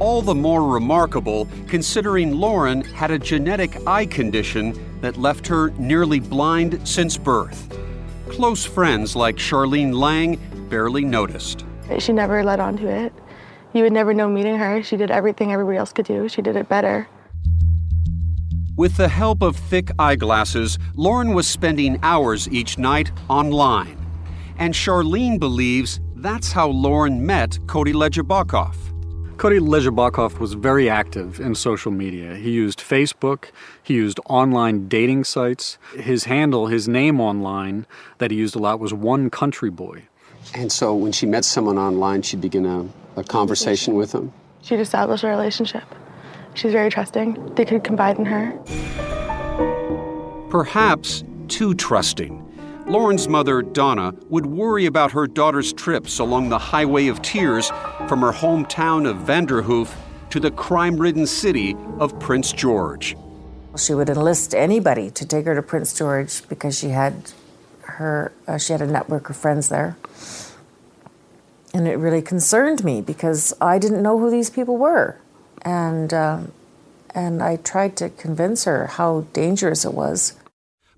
All 0.00 0.20
the 0.20 0.34
more 0.34 0.66
remarkable 0.68 1.48
considering 1.68 2.32
Lauren 2.32 2.82
had 2.82 3.10
a 3.10 3.18
genetic 3.18 3.86
eye 3.86 4.06
condition 4.06 5.00
that 5.00 5.16
left 5.16 5.46
her 5.46 5.70
nearly 5.78 6.20
blind 6.20 6.86
since 6.86 7.16
birth. 7.16 7.72
Close 8.36 8.66
friends 8.66 9.16
like 9.16 9.36
Charlene 9.36 9.94
Lang 9.94 10.38
barely 10.68 11.06
noticed. 11.06 11.64
She 11.98 12.12
never 12.12 12.44
let 12.44 12.60
on 12.60 12.76
to 12.76 12.86
it. 12.86 13.10
You 13.72 13.82
would 13.84 13.94
never 13.94 14.12
know 14.12 14.28
meeting 14.28 14.58
her. 14.58 14.82
She 14.82 14.98
did 14.98 15.10
everything 15.10 15.54
everybody 15.54 15.78
else 15.78 15.90
could 15.90 16.04
do. 16.04 16.28
She 16.28 16.42
did 16.42 16.54
it 16.54 16.68
better. 16.68 17.08
With 18.76 18.98
the 18.98 19.08
help 19.08 19.40
of 19.40 19.56
thick 19.56 19.90
eyeglasses, 19.98 20.78
Lauren 20.96 21.32
was 21.32 21.48
spending 21.48 21.98
hours 22.02 22.46
each 22.50 22.76
night 22.76 23.10
online. 23.30 23.96
And 24.58 24.74
Charlene 24.74 25.40
believes 25.40 26.00
that's 26.16 26.52
how 26.52 26.68
Lauren 26.68 27.24
met 27.24 27.58
Cody 27.66 27.94
Legebokoff. 27.94 28.76
Cody 29.38 29.58
Legebokoff 29.58 30.38
was 30.38 30.54
very 30.54 30.88
active 30.88 31.40
in 31.40 31.54
social 31.54 31.92
media. 31.92 32.36
He 32.36 32.50
used 32.50 32.78
Facebook, 32.78 33.50
he 33.82 33.92
used 33.92 34.18
online 34.30 34.88
dating 34.88 35.24
sites. 35.24 35.76
His 35.94 36.24
handle, 36.24 36.68
his 36.68 36.88
name 36.88 37.20
online 37.20 37.84
that 38.16 38.30
he 38.30 38.38
used 38.38 38.56
a 38.56 38.58
lot 38.58 38.80
was 38.80 38.94
One 38.94 39.28
Country 39.28 39.68
Boy. 39.68 40.04
And 40.54 40.72
so 40.72 40.94
when 40.94 41.12
she 41.12 41.26
met 41.26 41.44
someone 41.44 41.76
online, 41.76 42.22
she'd 42.22 42.40
begin 42.40 42.64
a, 42.64 42.88
a 43.16 43.24
conversation 43.24 43.94
with 43.94 44.12
them? 44.12 44.32
She'd 44.62 44.80
establish 44.80 45.22
a 45.22 45.28
relationship. 45.28 45.84
She's 46.54 46.72
very 46.72 46.88
trusting. 46.88 47.56
They 47.56 47.66
could 47.66 47.84
confide 47.84 48.18
in 48.18 48.24
her. 48.24 48.52
Perhaps 50.48 51.24
too 51.48 51.74
trusting. 51.74 52.42
Lauren's 52.86 53.28
mother, 53.28 53.62
Donna, 53.62 54.14
would 54.28 54.46
worry 54.46 54.86
about 54.86 55.10
her 55.10 55.26
daughter's 55.26 55.72
trips 55.72 56.20
along 56.20 56.48
the 56.48 56.58
Highway 56.58 57.08
of 57.08 57.20
Tears 57.20 57.70
from 58.06 58.20
her 58.20 58.30
hometown 58.30 59.08
of 59.08 59.16
Vanderhoof 59.16 59.92
to 60.30 60.38
the 60.38 60.52
crime 60.52 60.96
ridden 60.96 61.26
city 61.26 61.76
of 61.98 62.18
Prince 62.20 62.52
George. 62.52 63.16
She 63.76 63.92
would 63.92 64.08
enlist 64.08 64.54
anybody 64.54 65.10
to 65.10 65.26
take 65.26 65.46
her 65.46 65.54
to 65.56 65.62
Prince 65.62 65.98
George 65.98 66.46
because 66.48 66.78
she 66.78 66.90
had 66.90 67.32
her 67.82 68.32
uh, 68.46 68.58
she 68.58 68.72
had 68.72 68.82
a 68.82 68.86
network 68.86 69.30
of 69.30 69.36
friends 69.36 69.68
there. 69.68 69.96
And 71.74 71.86
it 71.88 71.96
really 71.96 72.22
concerned 72.22 72.84
me 72.84 73.00
because 73.00 73.52
I 73.60 73.78
didn't 73.78 74.02
know 74.02 74.18
who 74.18 74.30
these 74.30 74.48
people 74.48 74.76
were. 74.76 75.18
And 75.62 76.14
um, 76.14 76.52
and 77.14 77.42
I 77.42 77.56
tried 77.56 77.96
to 77.96 78.10
convince 78.10 78.64
her 78.64 78.86
how 78.86 79.26
dangerous 79.32 79.84
it 79.84 79.92
was. 79.92 80.34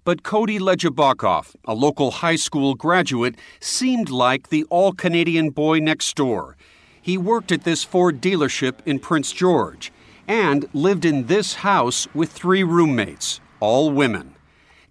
But 0.09 0.23
Cody 0.23 0.59
Legebokoff, 0.59 1.55
a 1.66 1.75
local 1.75 2.11
high 2.11 2.37
school 2.37 2.75
graduate, 2.75 3.35
seemed 3.61 4.09
like 4.09 4.49
the 4.49 4.64
all 4.71 4.92
Canadian 4.92 5.51
boy 5.51 5.81
next 5.81 6.16
door. 6.16 6.57
He 6.99 7.18
worked 7.18 7.53
at 7.53 7.64
this 7.64 7.85
Ford 7.85 8.18
dealership 8.18 8.77
in 8.87 9.01
Prince 9.01 9.33
George, 9.33 9.92
and 10.27 10.66
lived 10.73 11.05
in 11.05 11.27
this 11.27 11.57
house 11.57 12.09
with 12.14 12.33
three 12.33 12.62
roommates, 12.62 13.42
all 13.61 13.90
women. 13.90 14.35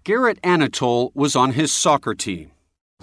Garrett 0.04 0.38
Anatole 0.44 1.10
was 1.16 1.34
on 1.34 1.50
his 1.50 1.72
soccer 1.72 2.14
team. 2.14 2.52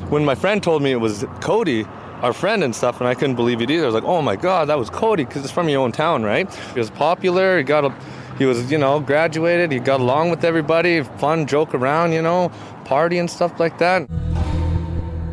When 0.08 0.23
my 0.23 0.36
friend 0.36 0.63
told 0.63 0.82
me 0.82 0.93
it 0.93 1.01
was 1.01 1.25
Cody, 1.41 1.86
our 2.21 2.32
friend 2.32 2.63
and 2.63 2.73
stuff, 2.73 3.01
and 3.01 3.10
I 3.10 3.13
couldn't 3.13 3.36
believe 3.36 3.62
it 3.62 3.69
either. 3.69 3.84
I 3.84 3.88
was 3.88 3.93
like, 3.93 4.06
"Oh 4.06 4.21
my 4.21 4.38
God, 4.38 4.69
that 4.69 4.80
was 4.80 4.89
Cody!" 4.89 5.25
Because 5.25 5.43
it's 5.43 5.54
from 5.54 5.67
your 5.67 5.82
own 5.82 5.91
town, 5.91 6.23
right? 6.23 6.49
He 6.73 6.80
was 6.80 6.89
popular. 6.89 7.58
He 7.58 7.65
got 7.65 7.84
a, 7.84 7.93
he 8.38 8.45
was, 8.45 8.71
you 8.71 8.78
know, 8.78 9.00
graduated. 9.00 9.71
He 9.71 9.80
got 9.80 10.00
along 10.00 10.30
with 10.30 10.43
everybody. 10.43 11.04
Fun, 11.04 11.48
joke 11.48 11.74
around, 11.74 12.12
you 12.12 12.21
know, 12.21 12.52
party 12.84 13.17
and 13.17 13.30
stuff 13.30 13.60
like 13.60 13.78
that. 13.78 14.08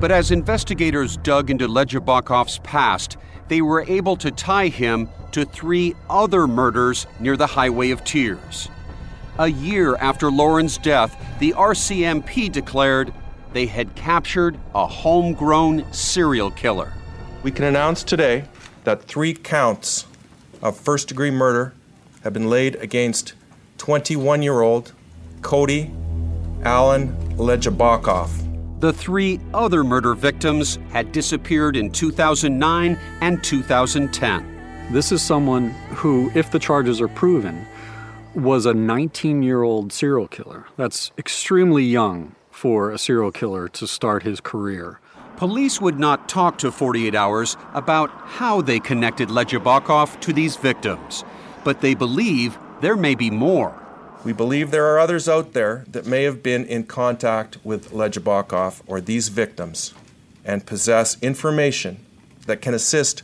But 0.01 0.11
as 0.11 0.31
investigators 0.31 1.17
dug 1.17 1.51
into 1.51 1.67
Legebokoff's 1.69 2.59
past, 2.63 3.17
they 3.49 3.61
were 3.63 3.85
able 3.89 4.17
to 4.17 4.31
tie 4.31 4.69
him 4.69 5.09
to 5.33 5.45
three 5.45 5.95
other 6.09 6.47
murders 6.47 7.07
near 7.21 7.37
the 7.37 7.47
Highway 7.47 7.91
of 7.91 8.05
Tears. 8.05 8.69
A 9.39 9.49
year 9.49 9.97
after 9.97 10.31
Lauren's 10.31 10.79
death, 10.79 11.17
the 11.39 11.53
RCMP 11.53 12.53
declared 12.53 13.13
they 13.53 13.67
had 13.67 13.95
captured 13.95 14.59
a 14.75 14.87
homegrown 14.87 15.91
serial 15.93 16.51
killer. 16.51 16.93
We 17.43 17.51
can 17.51 17.65
announce 17.65 18.05
today 18.05 18.45
that 18.85 19.03
three 19.03 19.35
counts 19.35 20.07
of 20.63 20.77
first 20.77 21.09
degree 21.09 21.31
murder 21.31 21.75
have 22.23 22.33
been 22.33 22.49
laid 22.49 22.77
against 22.77 23.35
21 23.79 24.43
year 24.43 24.61
old 24.61 24.93
Cody 25.43 25.91
Allen 26.65 27.17
Legebokoff. 27.37 28.31
The 28.81 28.93
three 28.93 29.41
other 29.55 29.85
murder 29.85 30.15
victims 30.15 30.79
had 30.91 31.13
disappeared 31.13 31.77
in 31.77 31.91
2009 31.91 32.99
and 33.21 33.45
2010. 33.45 34.89
This 34.91 35.13
is 35.13 35.23
someone 35.23 35.71
who, 35.95 36.31
if 36.35 36.51
the 36.51 36.59
charges 36.59 37.01
are 37.01 37.09
proven, 37.09 37.67
was 38.35 38.67
a 38.67 38.75
19 38.75 39.43
year 39.43 39.63
old 39.63 39.93
serial 39.93 40.29
killer. 40.29 40.67
That's 40.77 41.13
extremely 41.19 41.85
young 41.85 42.35
for 42.51 42.91
a 42.91 42.99
serial 42.99 43.33
killer 43.33 43.69
to 43.69 43.87
start 43.87 44.23
his 44.23 44.41
career. 44.41 45.01
Police 45.37 45.81
would 45.81 45.99
not 45.99 46.29
talk 46.29 46.59
to 46.59 46.71
48 46.71 47.15
Hours 47.15 47.57
about 47.75 48.11
how 48.11 48.61
they 48.61 48.79
connected 48.79 49.29
Legebokoff 49.29 50.21
to 50.21 50.33
these 50.33 50.57
victims, 50.57 51.25
but 51.65 51.81
they 51.81 51.95
believe 51.95 52.59
there 52.81 52.97
may 52.97 53.15
be 53.15 53.31
more. 53.31 53.79
We 54.25 54.33
believe 54.33 54.71
there 54.71 54.87
are 54.87 54.99
others 54.99 55.29
out 55.29 55.53
there 55.53 55.85
that 55.89 56.07
may 56.07 56.23
have 56.23 56.43
been 56.43 56.65
in 56.65 56.85
contact 56.85 57.59
with 57.65 57.91
Legebokoff 57.91 58.83
or 58.87 59.01
these 59.01 59.29
victims 59.29 59.95
and 60.45 60.65
possess 60.67 61.21
information 61.23 62.05
that 62.47 62.61
can 62.61 62.75
assist 62.75 63.23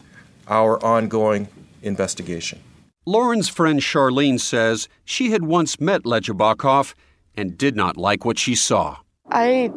our 0.49 0.83
ongoing 0.85 1.49
investigation. 1.83 2.61
Lauren's 3.07 3.49
friend 3.49 3.81
Charlene 3.81 4.41
says 4.41 4.89
she 5.05 5.31
had 5.31 5.43
once 5.43 5.81
met 5.81 6.03
Legebokoff 6.03 6.95
and 7.37 7.57
did 7.57 7.77
not 7.77 7.97
like 7.97 8.25
what 8.25 8.39
she 8.39 8.55
saw. 8.55 8.99
I 9.31 9.71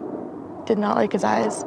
did 0.65 0.77
not 0.77 0.95
like 0.97 1.13
his 1.13 1.23
eyes. 1.23 1.63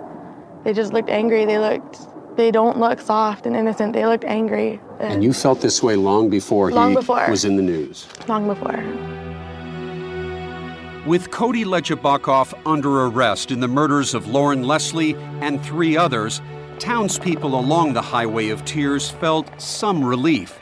They 0.65 0.73
just 0.73 0.93
looked 0.93 1.11
angry. 1.11 1.45
They 1.45 1.59
looked, 1.59 1.99
they 2.37 2.51
don't 2.51 2.79
look 2.79 3.01
soft 3.01 3.47
and 3.47 3.57
innocent. 3.57 3.93
They 3.93 4.07
looked 4.07 4.25
angry. 4.25 4.81
And 5.01 5.23
you 5.23 5.33
felt 5.33 5.61
this 5.61 5.83
way 5.83 5.97
long 5.97 6.31
before 6.31 6.71
Long 6.71 6.91
he 6.91 6.97
before. 6.97 7.29
was 7.29 7.45
in 7.45 7.57
the 7.57 7.63
news. 7.63 8.07
Long 8.29 8.47
before. 8.47 8.83
With 11.07 11.31
Cody 11.31 11.65
Legebokoff 11.65 12.55
under 12.65 13.07
arrest 13.07 13.51
in 13.51 13.61
the 13.61 13.69
murders 13.69 14.15
of 14.15 14.27
Lauren 14.27 14.63
Leslie 14.63 15.15
and 15.43 15.63
three 15.63 15.97
others, 15.97 16.41
townspeople 16.79 17.59
along 17.59 17.93
the 17.93 18.01
Highway 18.03 18.49
of 18.49 18.65
Tears 18.65 19.11
felt 19.11 19.49
some 19.61 20.03
relief. 20.03 20.59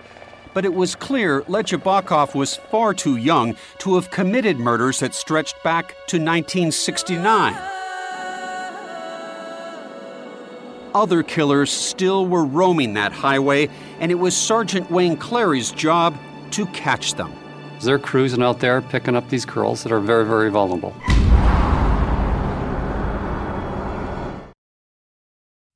But 0.52 0.64
it 0.64 0.74
was 0.74 0.94
clear 0.96 1.42
Legebokoff 1.42 2.34
was 2.34 2.56
far 2.56 2.92
too 2.92 3.16
young 3.16 3.56
to 3.78 3.94
have 3.94 4.10
committed 4.10 4.58
murders 4.58 4.98
that 4.98 5.14
stretched 5.14 5.62
back 5.62 5.90
to 6.08 6.18
1969. 6.18 7.71
Other 10.94 11.22
killers 11.22 11.70
still 11.70 12.26
were 12.26 12.44
roaming 12.44 12.94
that 12.94 13.12
highway, 13.12 13.70
and 13.98 14.10
it 14.10 14.16
was 14.16 14.36
Sergeant 14.36 14.90
Wayne 14.90 15.16
Clary's 15.16 15.70
job 15.70 16.18
to 16.50 16.66
catch 16.66 17.14
them. 17.14 17.32
They're 17.80 17.98
cruising 17.98 18.42
out 18.42 18.60
there 18.60 18.82
picking 18.82 19.16
up 19.16 19.28
these 19.28 19.44
girls 19.44 19.82
that 19.82 19.92
are 19.92 20.00
very, 20.00 20.26
very 20.26 20.50
vulnerable. 20.50 20.94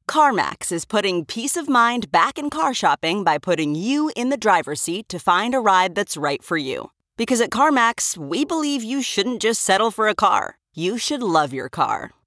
CarMax 0.09 0.71
is 0.73 0.85
putting 0.85 1.25
peace 1.25 1.57
of 1.57 1.69
mind 1.69 2.11
back 2.11 2.39
in 2.39 2.49
car 2.49 2.73
shopping 2.73 3.25
by 3.25 3.39
putting 3.39 3.75
you 3.75 4.11
in 4.17 4.29
the 4.31 4.37
driver's 4.37 4.81
seat 4.81 5.09
to 5.09 5.19
find 5.19 5.55
a 5.55 5.61
ride 5.61 5.95
that's 5.95 6.17
right 6.17 6.43
for 6.43 6.57
you. 6.57 6.91
Because 7.17 7.41
at 7.41 7.51
CarMax, 7.51 8.17
we 8.17 8.45
believe 8.45 8.83
you 8.83 9.03
shouldn't 9.03 9.43
just 9.43 9.63
settle 9.63 9.91
for 9.91 10.09
a 10.09 10.15
car, 10.15 10.59
you 10.75 10.97
should 10.97 11.23
love 11.23 11.53
your 11.53 11.69
car. 11.69 12.16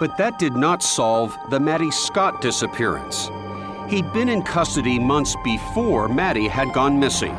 but 0.00 0.16
that 0.16 0.38
did 0.38 0.54
not 0.54 0.82
solve 0.82 1.36
the 1.50 1.60
Maddie 1.60 1.90
Scott 1.90 2.40
disappearance. 2.40 3.30
He'd 3.88 4.12
been 4.12 4.28
in 4.28 4.42
custody 4.42 4.98
months 4.98 5.36
before 5.44 6.08
Maddie 6.08 6.48
had 6.48 6.72
gone 6.72 6.98
missing. 6.98 7.34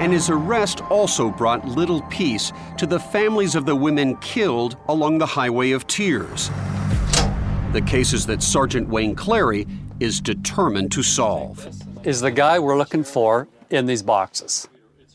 And 0.00 0.12
his 0.12 0.30
arrest 0.30 0.82
also 0.90 1.30
brought 1.30 1.66
little 1.66 2.02
peace 2.02 2.52
to 2.78 2.86
the 2.86 2.98
families 2.98 3.54
of 3.54 3.66
the 3.66 3.76
women 3.76 4.16
killed 4.16 4.76
along 4.88 5.18
the 5.18 5.26
Highway 5.26 5.70
of 5.70 5.86
Tears. 5.86 6.50
The 7.72 7.82
cases 7.86 8.26
that 8.26 8.42
Sergeant 8.42 8.88
Wayne 8.88 9.14
Clary 9.14 9.66
is 10.00 10.20
determined 10.20 10.92
to 10.92 11.02
solve. 11.02 11.68
Is 12.04 12.20
the 12.20 12.30
guy 12.30 12.58
we're 12.58 12.78
looking 12.78 13.04
for 13.04 13.46
in 13.70 13.86
these 13.86 14.02
boxes? 14.02 14.68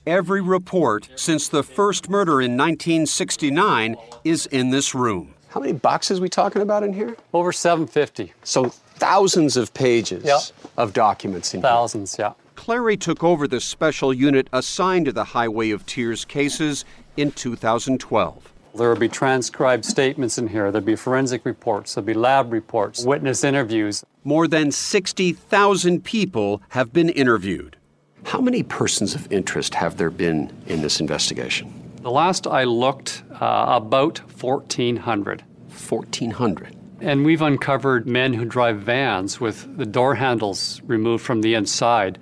Every 0.08 0.42
report 0.42 1.10
since 1.16 1.48
the 1.48 1.64
first 1.64 2.10
murder 2.10 2.42
in 2.42 2.56
1969 2.56 3.98
is 4.24 4.46
in 4.46 4.70
this 4.70 4.96
room. 4.96 5.35
How 5.56 5.62
many 5.62 5.72
boxes 5.72 6.20
we 6.20 6.28
talking 6.28 6.62
about 6.62 6.84
in 6.84 6.92
here? 6.92 7.16
Over 7.34 7.54
750. 7.54 8.34
So 8.44 8.66
thousands 8.66 9.56
of 9.56 9.74
pages 9.74 10.26
Yeah. 10.26 10.40
of 10.76 10.92
documents 10.92 11.54
in 11.54 11.62
Thousands, 11.62 12.18
yeah. 12.20 12.34
Clary 12.56 12.98
took 12.98 13.24
over 13.24 13.48
the 13.48 13.62
special 13.62 14.14
unit 14.14 14.50
assigned 14.52 15.06
to 15.06 15.14
the 15.14 15.24
Highway 15.24 15.70
of 15.70 15.86
Tears 15.86 16.26
cases 16.26 16.84
in 17.16 17.32
2012. 17.32 18.52
There 18.76 18.90
will 18.90 18.98
be 18.98 19.08
transcribed 19.08 19.86
statements 19.86 20.38
in 20.38 20.50
here. 20.50 20.74
There'll 20.74 20.86
be 20.86 20.98
forensic 20.98 21.46
reports. 21.46 21.96
There'll 21.96 22.06
be 22.06 22.14
lab 22.14 22.52
reports, 22.52 23.06
witness 23.06 23.46
interviews. 23.46 24.04
More 24.26 24.50
than 24.50 24.74
60,000 24.74 26.04
people 26.04 26.62
have 26.70 26.92
been 26.92 27.08
interviewed. 27.08 27.78
How 28.24 28.42
many 28.42 28.62
persons 28.62 29.16
of 29.16 29.32
interest 29.32 29.76
have 29.76 29.96
there 29.96 30.10
been 30.10 30.52
in 30.68 30.82
this 30.82 31.00
investigation? 31.00 31.85
The 32.06 32.12
last 32.12 32.46
I 32.46 32.66
looked, 32.66 33.24
uh, 33.32 33.66
about 33.82 34.20
1,400. 34.40 35.42
1,400. 35.70 36.76
And 37.02 37.26
we've 37.26 37.42
uncovered 37.42 38.06
men 38.06 38.32
who 38.32 38.46
drive 38.46 38.82
vans 38.82 39.42
with 39.42 39.76
the 39.76 39.88
door 39.88 40.14
handles 40.14 40.84
removed 40.86 41.26
from 41.26 41.42
the 41.42 41.56
inside, 41.56 42.20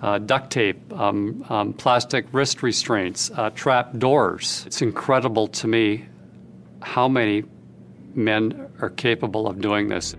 uh, 0.00 0.20
duct 0.20 0.50
tape, 0.50 0.90
um, 0.94 1.44
um, 1.50 1.74
plastic 1.74 2.28
wrist 2.32 2.62
restraints, 2.62 3.30
uh, 3.36 3.50
trap 3.50 3.98
doors. 3.98 4.64
It's 4.66 4.80
incredible 4.80 5.48
to 5.48 5.68
me 5.68 6.06
how 6.80 7.06
many 7.06 7.44
men 8.14 8.70
are 8.80 8.88
capable 8.88 9.46
of 9.48 9.60
doing 9.60 9.88
this. 9.88 10.16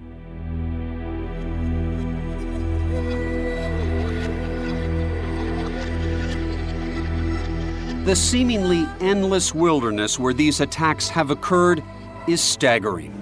The 8.11 8.17
seemingly 8.17 8.85
endless 8.99 9.55
wilderness 9.55 10.19
where 10.19 10.33
these 10.33 10.59
attacks 10.59 11.07
have 11.07 11.29
occurred 11.29 11.81
is 12.27 12.41
staggering. 12.41 13.13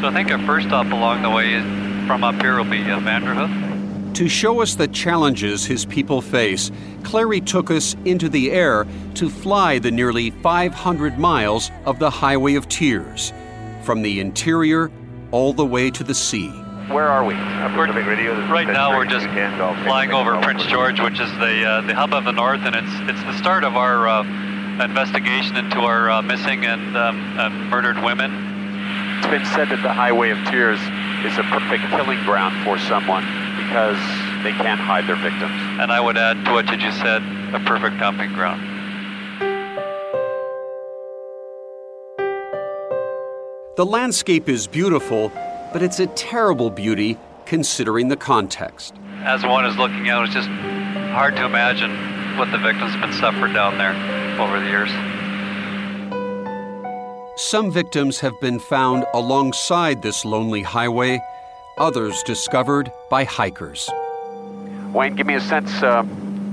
So 0.00 0.08
I 0.08 0.12
think 0.14 0.30
our 0.30 0.38
first 0.46 0.68
stop 0.68 0.86
along 0.86 1.20
the 1.20 1.28
way 1.28 1.60
from 2.06 2.24
up 2.24 2.40
here 2.40 2.56
will 2.56 2.64
be 2.64 2.80
uh, 2.80 2.98
Vanderhoof. 3.00 4.14
To 4.14 4.26
show 4.26 4.62
us 4.62 4.74
the 4.74 4.88
challenges 4.88 5.66
his 5.66 5.84
people 5.84 6.22
face, 6.22 6.70
Clary 7.02 7.42
took 7.42 7.70
us 7.70 7.94
into 8.06 8.30
the 8.30 8.52
air 8.52 8.86
to 9.16 9.28
fly 9.28 9.78
the 9.78 9.90
nearly 9.90 10.30
500 10.30 11.18
miles 11.18 11.70
of 11.84 11.98
the 11.98 12.08
Highway 12.08 12.54
of 12.54 12.70
Tears, 12.70 13.34
from 13.82 14.00
the 14.00 14.18
interior 14.18 14.90
all 15.30 15.52
the 15.52 15.66
way 15.66 15.90
to 15.90 16.02
the 16.02 16.14
sea. 16.14 16.50
Where 16.90 17.06
are 17.06 17.24
we? 17.24 17.34
right 18.50 18.66
now, 18.66 18.96
we're 18.96 19.04
just 19.04 19.26
flying 19.84 20.10
over 20.10 20.40
Prince 20.40 20.66
George, 20.66 20.98
which 20.98 21.20
is 21.20 21.30
the 21.38 21.64
uh, 21.64 21.80
the 21.82 21.94
hub 21.94 22.12
of 22.12 22.24
the 22.24 22.32
north, 22.32 22.62
and 22.62 22.74
it's 22.74 22.92
it's 23.08 23.22
the 23.22 23.38
start 23.38 23.62
of 23.62 23.76
our 23.76 24.08
uh, 24.08 24.24
investigation 24.84 25.54
into 25.56 25.78
our 25.82 26.10
uh, 26.10 26.20
missing 26.20 26.66
and 26.66 26.96
um, 26.96 27.70
murdered 27.70 28.02
women. 28.02 28.32
It's 29.18 29.28
been 29.28 29.44
said 29.54 29.68
that 29.68 29.82
the 29.84 29.92
Highway 29.92 30.30
of 30.30 30.38
Tears 30.46 30.80
is 31.24 31.38
a 31.38 31.44
perfect 31.44 31.84
killing 31.90 32.18
ground 32.24 32.64
for 32.64 32.76
someone 32.78 33.22
because 33.54 33.98
they 34.42 34.50
can't 34.50 34.80
hide 34.80 35.06
their 35.06 35.14
victims. 35.14 35.54
And 35.78 35.92
I 35.92 36.00
would 36.00 36.16
add 36.16 36.44
to 36.46 36.52
what 36.52 36.68
you 36.70 36.76
just 36.76 36.98
said, 36.98 37.22
a 37.54 37.60
perfect 37.60 38.00
dumping 38.00 38.32
ground. 38.32 38.66
The 43.76 43.86
landscape 43.86 44.48
is 44.48 44.66
beautiful, 44.66 45.30
but 45.72 45.82
it's 45.82 46.00
a 46.00 46.06
terrible 46.08 46.70
beauty 46.70 47.16
considering 47.46 48.08
the 48.08 48.16
context. 48.16 48.94
As 49.22 49.44
one 49.44 49.64
is 49.66 49.76
looking 49.76 50.08
out, 50.08 50.24
it's 50.24 50.34
just 50.34 50.48
hard 50.48 51.36
to 51.36 51.44
imagine 51.44 51.90
what 52.38 52.50
the 52.50 52.58
victims 52.58 52.92
have 52.92 53.00
been 53.00 53.12
suffering 53.12 53.52
down 53.52 53.76
there 53.78 53.92
over 54.40 54.60
the 54.60 54.66
years. 54.66 54.90
Some 57.36 57.70
victims 57.70 58.20
have 58.20 58.38
been 58.40 58.58
found 58.58 59.04
alongside 59.14 60.02
this 60.02 60.24
lonely 60.24 60.62
highway, 60.62 61.20
others 61.78 62.22
discovered 62.22 62.92
by 63.10 63.24
hikers. 63.24 63.88
Wayne, 64.92 65.14
give 65.14 65.26
me 65.26 65.34
a 65.34 65.40
sense. 65.40 65.82
Uh, 65.82 66.02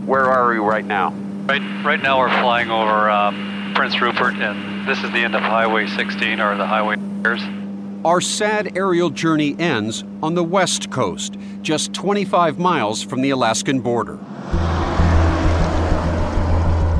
where 0.06 0.26
are 0.26 0.50
we 0.50 0.60
right 0.60 0.86
now? 0.86 1.12
Right, 1.46 1.62
right 1.84 2.02
now 2.02 2.20
we're 2.20 2.30
flying 2.42 2.72
over 2.72 3.10
um, 3.10 3.74
Prince 3.76 4.00
Rupert, 4.02 4.36
and 4.36 4.88
this 4.88 5.04
is 5.04 5.12
the 5.12 5.20
end 5.20 5.36
of 5.36 5.42
Highway 5.42 5.88
16 5.88 6.40
or 6.40 6.56
the 6.56 6.66
Highway. 6.66 6.96
Our 8.06 8.22
sad 8.22 8.78
aerial 8.78 9.10
journey 9.10 9.56
ends 9.58 10.04
on 10.22 10.36
the 10.36 10.44
west 10.44 10.92
coast, 10.92 11.36
just 11.64 11.94
25 11.94 12.60
miles 12.60 13.02
from 13.02 13.22
the 13.22 13.32
Alaskan 13.32 13.80
border. 13.80 14.20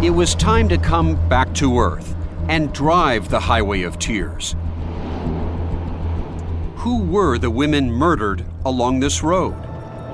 It 0.04 0.10
was 0.10 0.34
time 0.34 0.68
to 0.70 0.78
come 0.78 1.16
back 1.30 1.54
to 1.56 1.80
Earth 1.80 2.16
and 2.50 2.74
drive 2.74 3.30
the 3.30 3.40
Highway 3.40 3.84
of 3.84 4.00
Tears. 4.00 4.56
Who 6.78 7.04
were 7.04 7.38
the 7.38 7.52
women 7.52 7.92
murdered 7.92 8.44
along 8.66 9.00
this 9.00 9.22
road? 9.22 9.56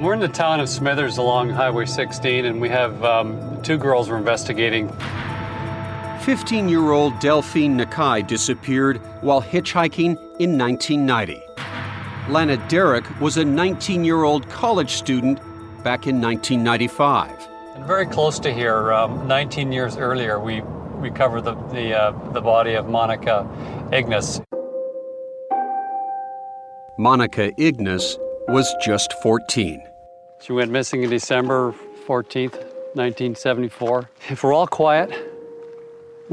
We're 0.01 0.13
in 0.13 0.19
the 0.19 0.27
town 0.27 0.59
of 0.59 0.67
Smithers 0.67 1.17
along 1.17 1.51
Highway 1.51 1.85
16, 1.85 2.45
and 2.45 2.59
we 2.59 2.67
have 2.67 3.01
um, 3.05 3.61
two 3.61 3.77
girls 3.77 4.09
we're 4.09 4.17
investigating. 4.17 4.91
15 6.23 6.69
year 6.69 6.91
old 6.91 7.19
Delphine 7.19 7.77
Nikal 7.77 8.25
disappeared 8.25 9.01
while 9.19 9.41
hitchhiking 9.41 10.15
in 10.39 10.57
1990. 10.57 11.43
Lana 12.29 12.55
Derrick 12.69 13.03
was 13.19 13.35
a 13.35 13.43
19 13.43 14.05
year 14.05 14.23
old 14.23 14.47
college 14.47 14.91
student 14.91 15.39
back 15.83 16.07
in 16.07 16.21
1995. 16.21 17.49
And 17.75 17.85
very 17.85 18.05
close 18.05 18.39
to 18.39 18.53
here, 18.53 18.93
um, 18.93 19.27
19 19.27 19.73
years 19.73 19.97
earlier, 19.97 20.39
we 20.39 20.61
recovered 20.93 21.41
the, 21.41 21.55
the, 21.73 21.93
uh, 21.93 22.11
the 22.31 22.39
body 22.39 22.75
of 22.75 22.87
Monica 22.87 23.45
Ignas. 23.91 24.41
Monica 26.97 27.51
Ignas 27.59 28.17
was 28.47 28.73
just 28.81 29.11
14. 29.21 29.83
She 30.39 30.53
went 30.53 30.71
missing 30.71 31.03
in 31.03 31.09
December 31.09 31.73
14th, 32.07 32.53
1974. 32.95 34.09
If 34.29 34.41
we're 34.41 34.53
all 34.53 34.67
quiet, 34.67 35.32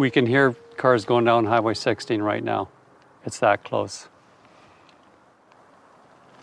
we 0.00 0.10
can 0.10 0.24
hear 0.24 0.52
cars 0.78 1.04
going 1.04 1.26
down 1.26 1.44
Highway 1.44 1.74
16 1.74 2.22
right 2.22 2.42
now. 2.42 2.70
It's 3.26 3.38
that 3.40 3.64
close. 3.64 4.08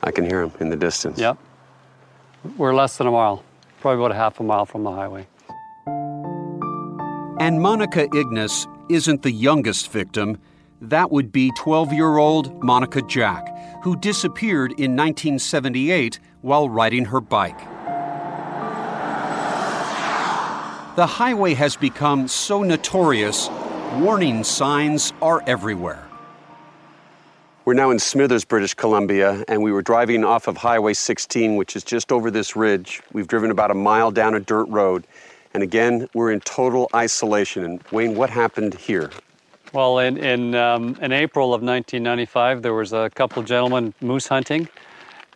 I 0.04 0.12
can 0.12 0.26
hear 0.26 0.48
them 0.48 0.56
in 0.60 0.70
the 0.70 0.76
distance. 0.76 1.18
Yep. 1.18 1.40
We're 2.56 2.76
less 2.76 2.98
than 2.98 3.08
a 3.08 3.12
mile, 3.12 3.44
probably 3.82 4.06
about 4.06 4.12
a 4.12 4.16
half 4.16 4.40
a 4.40 4.44
mile 4.44 4.68
from 4.68 4.84
the 4.84 4.92
highway. 4.92 5.28
And 7.40 7.60
Monica 7.60 8.08
Ignas 8.10 8.68
isn't 8.92 9.24
the 9.24 9.32
youngest 9.32 9.92
victim. 9.92 10.40
That 10.80 11.10
would 11.12 11.32
be 11.32 11.52
12 11.58 11.94
year 11.94 12.18
old 12.18 12.64
Monica 12.64 13.02
Jack, 13.02 13.84
who 13.84 13.96
disappeared 13.96 14.72
in 14.74 14.96
1978 14.96 16.20
while 16.42 16.70
riding 16.70 17.06
her 17.06 17.20
bike. 17.20 17.60
The 20.98 21.06
highway 21.06 21.54
has 21.54 21.76
become 21.76 22.28
so 22.28 22.64
notorious, 22.64 23.52
warning 24.00 24.44
signs 24.44 25.14
are 25.22 25.44
everywhere. 25.46 26.04
We're 27.66 27.76
now 27.76 27.92
in 27.92 28.00
Smithers, 28.00 28.44
British 28.44 28.74
Columbia, 28.74 29.46
and 29.48 29.62
we 29.62 29.72
were 29.72 29.84
driving 29.84 30.24
off 30.24 30.48
of 30.48 30.58
Highway 30.58 30.96
16, 30.96 31.56
which 31.56 31.76
is 31.76 31.84
just 31.84 32.12
over 32.12 32.32
this 32.32 32.56
ridge. 32.56 33.04
We've 33.14 33.28
driven 33.28 33.52
about 33.52 33.70
a 33.70 33.76
mile 33.76 34.10
down 34.10 34.34
a 34.34 34.40
dirt 34.40 34.68
road. 34.70 35.06
And 35.54 35.62
again, 35.62 36.10
we're 36.16 36.32
in 36.32 36.40
total 36.40 36.90
isolation. 36.96 37.64
And 37.64 37.84
Wayne, 37.92 38.16
what 38.16 38.32
happened 38.32 38.74
here? 38.74 39.12
Well, 39.74 40.00
in, 40.00 40.18
in, 40.18 40.56
um, 40.56 40.98
in 41.00 41.12
April 41.12 41.54
of 41.54 41.62
1995, 41.62 42.64
there 42.64 42.74
was 42.74 42.94
a 42.94 43.12
couple 43.12 43.44
gentlemen 43.44 43.94
moose 44.02 44.26
hunting 44.26 44.68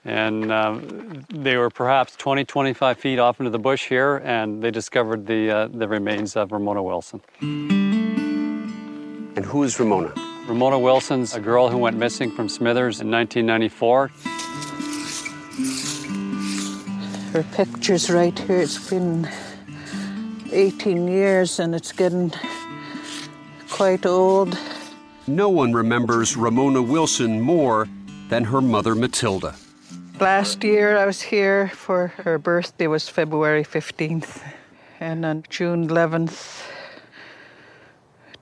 and 0.03 0.51
um, 0.51 1.25
they 1.29 1.57
were 1.57 1.69
perhaps 1.69 2.15
20, 2.15 2.45
25 2.45 2.97
feet 2.97 3.19
off 3.19 3.39
into 3.39 3.51
the 3.51 3.59
bush 3.59 3.87
here, 3.87 4.17
and 4.23 4.63
they 4.63 4.71
discovered 4.71 5.27
the, 5.27 5.51
uh, 5.51 5.67
the 5.67 5.87
remains 5.87 6.35
of 6.35 6.51
Ramona 6.51 6.81
Wilson. 6.81 7.21
And 7.41 9.45
who 9.45 9.63
is 9.63 9.79
Ramona? 9.79 10.13
Ramona 10.47 10.79
Wilson's 10.79 11.35
a 11.35 11.39
girl 11.39 11.69
who 11.69 11.77
went 11.77 11.97
missing 11.97 12.31
from 12.31 12.49
Smithers 12.49 12.99
in 12.99 13.11
1994. 13.11 14.11
Her 17.31 17.43
picture's 17.55 18.09
right 18.09 18.37
here. 18.37 18.59
It's 18.59 18.89
been 18.89 19.29
18 20.51 21.07
years 21.07 21.59
and 21.59 21.73
it's 21.73 21.91
getting 21.91 22.33
quite 23.69 24.05
old. 24.05 24.57
No 25.27 25.47
one 25.47 25.71
remembers 25.71 26.35
Ramona 26.35 26.81
Wilson 26.81 27.39
more 27.39 27.87
than 28.27 28.43
her 28.45 28.61
mother, 28.61 28.95
Matilda. 28.95 29.55
Last 30.22 30.63
year 30.63 30.97
I 30.97 31.07
was 31.07 31.19
here 31.19 31.69
for 31.69 32.09
her 32.24 32.38
birthday 32.38 32.86
was 32.86 33.09
February 33.09 33.63
15th 33.63 34.43
and 34.99 35.26
on 35.26 35.43
June 35.49 35.88
11th 35.88 36.61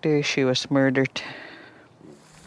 day 0.01 0.21
she 0.21 0.43
was 0.43 0.69
murdered. 0.69 1.21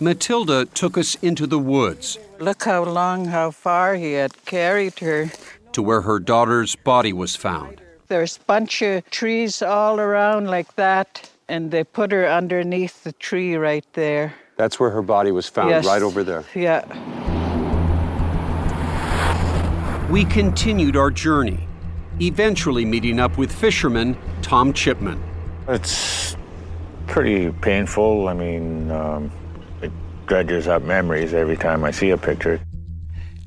Matilda 0.00 0.66
took 0.66 0.98
us 0.98 1.14
into 1.22 1.46
the 1.46 1.58
woods. 1.58 2.18
Look 2.40 2.64
how 2.64 2.84
long, 2.84 3.26
how 3.26 3.52
far 3.52 3.94
he 3.94 4.12
had 4.12 4.44
carried 4.44 4.98
her. 4.98 5.30
To 5.72 5.82
where 5.82 6.02
her 6.02 6.18
daughter's 6.18 6.76
body 6.76 7.14
was 7.14 7.34
found. 7.34 7.80
There's 8.08 8.36
a 8.36 8.40
bunch 8.40 8.82
of 8.82 9.08
trees 9.08 9.62
all 9.62 9.98
around 9.98 10.48
like 10.48 10.74
that, 10.76 11.30
and 11.48 11.70
they 11.70 11.84
put 11.84 12.12
her 12.12 12.28
underneath 12.28 13.04
the 13.04 13.12
tree 13.12 13.56
right 13.56 13.86
there. 13.94 14.34
That's 14.58 14.78
where 14.78 14.90
her 14.90 15.02
body 15.02 15.30
was 15.30 15.48
found, 15.48 15.70
yes. 15.70 15.86
right 15.86 16.02
over 16.02 16.22
there. 16.22 16.44
Yeah. 16.54 16.84
We 20.12 20.26
continued 20.26 20.94
our 20.94 21.10
journey, 21.10 21.66
eventually 22.20 22.84
meeting 22.84 23.18
up 23.18 23.38
with 23.38 23.50
fisherman 23.50 24.14
Tom 24.42 24.74
Chipman. 24.74 25.18
It's 25.68 26.36
pretty 27.06 27.50
painful. 27.50 28.28
I 28.28 28.34
mean, 28.34 28.90
um, 28.90 29.32
it 29.80 29.90
dredges 30.26 30.68
up 30.68 30.82
memories 30.82 31.32
every 31.32 31.56
time 31.56 31.82
I 31.82 31.92
see 31.92 32.10
a 32.10 32.18
picture. 32.18 32.60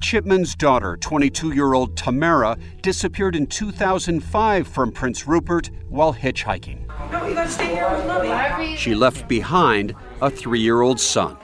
Chipman's 0.02 0.56
daughter, 0.56 0.98
22 0.98 1.52
year 1.52 1.74
old 1.76 1.96
Tamara, 1.96 2.58
disappeared 2.82 3.36
in 3.36 3.46
2005 3.46 4.68
from 4.68 4.92
Prince 4.92 5.28
Rupert 5.28 5.70
while 5.88 6.16
hitchhiking. 6.16 6.88
No, 7.12 7.28
you 7.28 7.36
gotta 7.36 7.48
stay 7.48 7.76
here 7.76 7.88
with 7.92 8.08
mommy. 8.08 8.76
She 8.76 8.96
left 8.96 9.28
behind 9.28 9.94
a 10.20 10.32
three 10.32 10.62
year 10.62 10.82
old 10.82 11.00
son. 11.00 11.38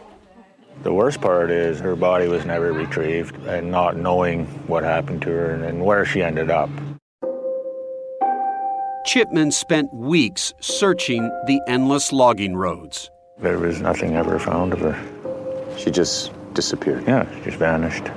The 0.84 0.92
worst 0.92 1.22
part 1.22 1.52
is 1.52 1.80
her 1.80 1.96
body 1.96 2.28
was 2.28 2.44
never 2.44 2.74
retrieved 2.74 3.36
and 3.46 3.70
not 3.70 3.98
knowing 3.98 4.48
what 4.66 4.84
happened 4.84 5.22
to 5.22 5.30
her 5.30 5.54
and 5.54 5.86
where 5.86 6.06
she 6.06 6.24
ended 6.24 6.50
up. 6.50 6.72
Chipman 9.06 9.52
spent 9.52 9.94
weeks 9.94 10.54
searching 10.60 11.24
the 11.46 11.62
endless 11.68 12.12
logging 12.12 12.56
roads. 12.56 13.12
There 13.38 13.60
was 13.60 13.80
nothing 13.80 14.16
ever 14.16 14.40
found 14.40 14.74
of 14.74 14.80
her. 14.80 15.78
She 15.78 15.92
just 15.92 16.32
disappeared. 16.56 17.04
Yeah, 17.06 17.32
she 17.36 17.42
just 17.42 17.58
vanished. 17.58 18.08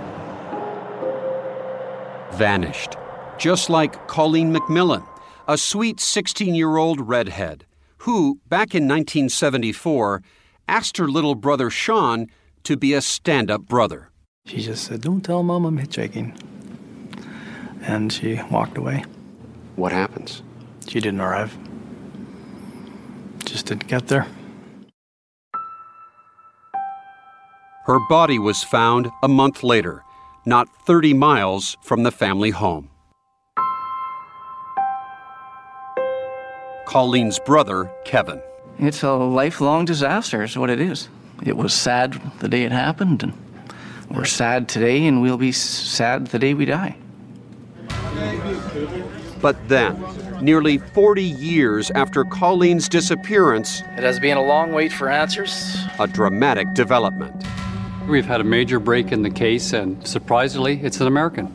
Vanished. 2.38 2.96
Just 3.36 3.68
like 3.68 4.08
Colleen 4.08 4.54
MacMillen, 4.54 5.06
a 5.46 5.58
sweet 5.58 6.00
16 6.00 6.54
year 6.54 6.78
old 6.78 7.06
redhead 7.06 7.66
who, 7.98 8.40
back 8.48 8.74
in 8.74 8.84
1974, 8.84 10.22
asked 10.66 10.96
her 10.96 11.08
little 11.08 11.34
brother 11.34 11.68
Sean 11.68 12.26
to 12.64 12.76
be 12.76 12.94
a 12.94 13.00
stand 13.00 13.50
up 13.50 13.62
brother. 13.62 14.10
She 14.46 14.60
just 14.60 14.84
said, 14.84 15.00
Don't 15.00 15.22
tell 15.22 15.42
mom 15.42 15.64
I'm 15.64 15.78
hitchhiking. 15.78 16.38
And 17.82 18.12
she 18.12 18.40
walked 18.50 18.76
away. 18.76 19.04
What 19.76 19.92
happens? 19.92 20.42
She 20.88 21.00
didn't 21.00 21.20
arrive. 21.20 21.56
Just 23.44 23.66
didn't 23.66 23.86
get 23.86 24.08
there. 24.08 24.26
Her 27.86 27.98
body 28.08 28.38
was 28.38 28.62
found 28.62 29.10
a 29.22 29.28
month 29.28 29.62
later, 29.62 30.02
not 30.46 30.68
30 30.86 31.12
miles 31.12 31.76
from 31.82 32.02
the 32.02 32.10
family 32.10 32.50
home. 32.50 32.88
Colleen's 36.86 37.38
brother, 37.40 37.90
Kevin. 38.04 38.40
It's 38.78 39.02
a 39.02 39.12
lifelong 39.12 39.84
disaster, 39.84 40.42
is 40.42 40.56
what 40.56 40.70
it 40.70 40.80
is. 40.80 41.08
It 41.42 41.56
was 41.56 41.74
sad 41.74 42.20
the 42.38 42.48
day 42.48 42.62
it 42.64 42.72
happened, 42.72 43.22
and 43.22 43.32
we're 44.10 44.24
sad 44.24 44.68
today, 44.68 45.06
and 45.06 45.20
we'll 45.20 45.36
be 45.36 45.52
sad 45.52 46.28
the 46.28 46.38
day 46.38 46.54
we 46.54 46.64
die. 46.64 46.96
But 49.40 49.56
then, 49.68 50.02
nearly 50.40 50.78
40 50.78 51.22
years 51.22 51.90
after 51.90 52.24
Colleen's 52.24 52.88
disappearance, 52.88 53.82
It 53.96 54.02
has 54.02 54.18
been 54.18 54.38
a 54.38 54.42
long 54.42 54.72
wait 54.72 54.92
for 54.92 55.10
answers. 55.10 55.76
a 55.98 56.06
dramatic 56.06 56.72
development. 56.74 57.44
We've 58.08 58.24
had 58.26 58.40
a 58.40 58.44
major 58.44 58.78
break 58.78 59.12
in 59.12 59.22
the 59.22 59.30
case, 59.30 59.72
and 59.72 60.06
surprisingly, 60.06 60.80
it's 60.82 61.00
an 61.00 61.06
American. 61.06 61.54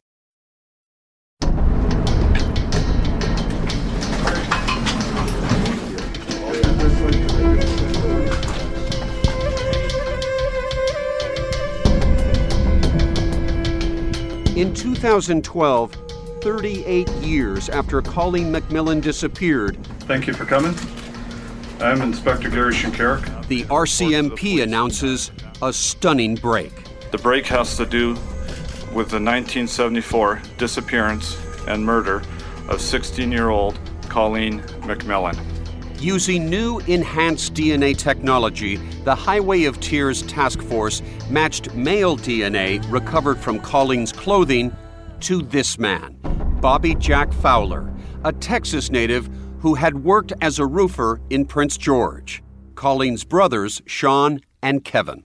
In 14.61 14.75
2012, 14.75 15.91
38 16.41 17.09
years 17.13 17.67
after 17.67 17.99
Colleen 17.99 18.53
MacMillen 18.53 19.01
disappeared, 19.01 19.83
Thank 20.01 20.27
you 20.27 20.35
for 20.35 20.45
coming. 20.45 20.75
I'm 21.79 22.03
Inspector 22.03 22.47
Gary 22.47 22.71
Shinkaruk. 22.71 23.47
the 23.47 23.63
RCMP 23.63 24.61
announces 24.61 25.31
a 25.63 25.73
stunning 25.73 26.35
break. 26.35 26.71
The 27.09 27.17
break 27.17 27.47
has 27.47 27.75
to 27.77 27.87
do 27.87 28.09
with 28.93 29.09
the 29.09 29.17
1974 29.17 30.43
disappearance 30.59 31.41
and 31.67 31.83
murder 31.83 32.21
of 32.69 32.81
16 32.81 33.31
year 33.31 33.49
old 33.49 33.79
Colleen 34.09 34.59
MacMillen. 34.81 35.50
Using 36.01 36.49
new 36.49 36.79
enhanced 36.87 37.53
DNA 37.53 37.95
technology, 37.95 38.77
the 39.03 39.13
Highway 39.13 39.65
of 39.65 39.79
Tears 39.79 40.23
Task 40.23 40.59
Force 40.63 41.03
matched 41.29 41.75
male 41.75 42.17
DNA 42.17 42.83
recovered 42.91 43.37
from 43.37 43.59
Colleen's 43.59 44.11
clothing 44.11 44.75
to 45.19 45.43
this 45.43 45.77
man, 45.77 46.17
Bobby 46.59 46.95
Jack 46.95 47.31
Fowler, 47.31 47.93
a 48.23 48.33
Texas 48.33 48.89
native 48.89 49.29
who 49.59 49.75
had 49.75 50.03
worked 50.03 50.33
as 50.41 50.57
a 50.57 50.65
roofer 50.65 51.21
in 51.29 51.45
Prince 51.45 51.77
George. 51.77 52.41
Colleen's 52.73 53.23
brothers, 53.23 53.83
Sean 53.85 54.39
and 54.63 54.83
Kevin. 54.83 55.23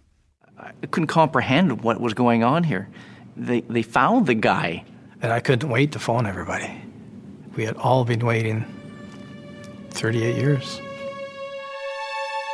I 0.58 0.72
couldn't 0.90 1.06
comprehend 1.06 1.84
what 1.84 2.02
was 2.02 2.12
going 2.12 2.44
on 2.44 2.64
here. 2.64 2.90
They, 3.34 3.62
they 3.62 3.80
found 3.80 4.26
the 4.26 4.34
guy. 4.34 4.84
And 5.22 5.32
I 5.32 5.40
couldn't 5.40 5.70
wait 5.70 5.92
to 5.92 5.98
phone 5.98 6.26
everybody. 6.26 6.70
We 7.56 7.64
had 7.64 7.78
all 7.78 8.04
been 8.04 8.26
waiting 8.26 8.66
38 9.90 10.36
years. 10.36 10.80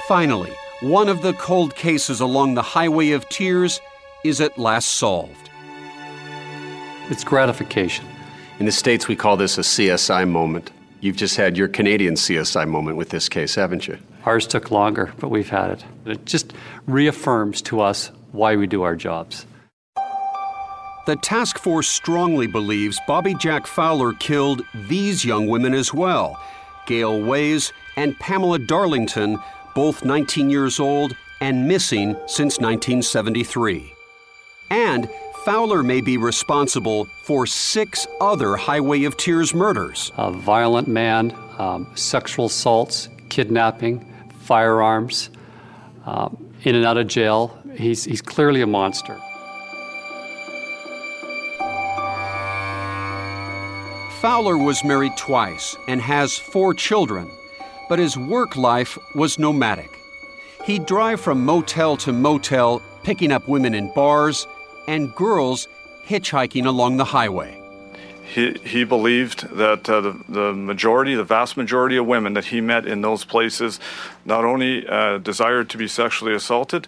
Finally, 0.09 0.53
one 0.80 1.09
of 1.09 1.22
the 1.22 1.33
cold 1.35 1.76
cases 1.76 2.20
along 2.20 2.55
the 2.55 2.62
Highway 2.62 3.12
of 3.12 3.28
Tears 3.28 3.80
is 4.24 4.41
at 4.41 4.59
last 4.59 4.89
solved. 4.89 5.51
It's 7.09 7.24
gratification. 7.24 8.05
In 8.59 8.66
the 8.66 8.72
States, 8.72 9.09
we 9.09 9.16
call 9.16 9.37
this 9.37 9.59
a 9.59 9.62
CSI 9.62 10.28
moment. 10.28 10.70
You've 11.01 11.16
just 11.16 11.37
had 11.37 11.57
your 11.57 11.68
Canadian 11.68 12.14
CSI 12.14 12.66
moment 12.68 12.97
with 12.97 13.11
this 13.11 13.28
case, 13.28 13.55
haven't 13.55 13.89
you? 13.89 13.99
Ours 14.24 14.47
took 14.47 14.70
longer, 14.70 15.12
but 15.18 15.30
we've 15.30 15.49
had 15.49 15.70
it. 15.70 15.85
It 16.07 16.26
just 16.26 16.53
reaffirms 16.87 17.62
to 17.62 17.80
us 17.80 18.11
why 18.33 18.57
we 18.57 18.66
do 18.66 18.83
our 18.83 18.97
jobs. 18.97 19.47
The 21.07 21.16
task 21.16 21.59
force 21.59 21.89
strongly 21.89 22.47
believes 22.47 23.01
Bobby 23.09 23.35
Jack 23.35 23.66
Fowler 23.66 24.12
killed 24.14 24.62
these 24.89 25.24
young 25.24 25.49
women 25.49 25.74
as 25.74 25.93
well 25.93 26.41
Gale 26.93 27.22
Weys 27.22 27.72
and 27.97 28.18
Pamela 28.18 28.59
Darlington, 28.59 29.38
both 29.74 30.05
19 30.05 30.51
years 30.51 30.78
old 30.78 31.16
and 31.40 31.66
missing 31.66 32.14
since 32.26 32.61
1973. 32.61 33.95
And 34.70 35.09
Fowler 35.47 35.82
may 35.82 36.03
be 36.03 36.18
responsible 36.18 37.07
for 37.22 37.47
six 37.47 38.07
other 38.20 38.57
Highway 38.57 39.05
of 39.05 39.16
Tears 39.16 39.55
murders. 39.55 40.12
A 40.18 40.30
violent 40.30 40.86
man, 40.86 41.34
um, 41.57 41.90
sexual 41.95 42.45
assaults, 42.45 43.09
kidnapping, 43.30 44.05
firearms, 44.40 45.30
um, 46.05 46.55
in 46.64 46.74
and 46.74 46.84
out 46.84 46.99
of 46.99 47.07
jail. 47.07 47.59
He's, 47.74 48.05
he's 48.05 48.20
clearly 48.20 48.61
a 48.61 48.66
monster. 48.66 49.18
Fowler 54.23 54.57
was 54.57 54.85
married 54.85 55.16
twice 55.16 55.77
and 55.89 56.01
has 56.01 56.39
four 56.39 56.75
children, 56.75 57.29
but 57.89 57.99
his 57.99 58.16
work 58.16 58.55
life 58.55 58.97
was 59.16 59.37
nomadic. 59.37 59.91
He'd 60.64 60.87
drive 60.87 61.20
from 61.20 61.45
motel 61.45 61.97
to 61.97 62.12
motel, 62.12 62.81
picking 63.03 63.33
up 63.33 63.49
women 63.49 63.75
in 63.75 63.93
bars 63.95 64.47
and 64.87 65.12
girls 65.16 65.66
hitchhiking 66.07 66.66
along 66.66 66.99
the 66.99 67.05
highway. 67.05 67.61
He, 68.33 68.53
he 68.64 68.85
believed 68.85 69.57
that 69.57 69.91
uh, 69.91 70.01
the, 70.01 70.20
the 70.29 70.53
majority, 70.53 71.16
the 71.16 71.25
vast 71.25 71.57
majority 71.57 71.97
of 71.97 72.07
women 72.07 72.35
that 72.35 72.45
he 72.45 72.61
met 72.61 72.87
in 72.87 73.01
those 73.01 73.25
places 73.25 73.81
not 74.25 74.45
only 74.45 74.87
uh, 74.87 75.18
desired 75.18 75.68
to 75.70 75.77
be 75.77 75.89
sexually 75.89 76.33
assaulted, 76.33 76.87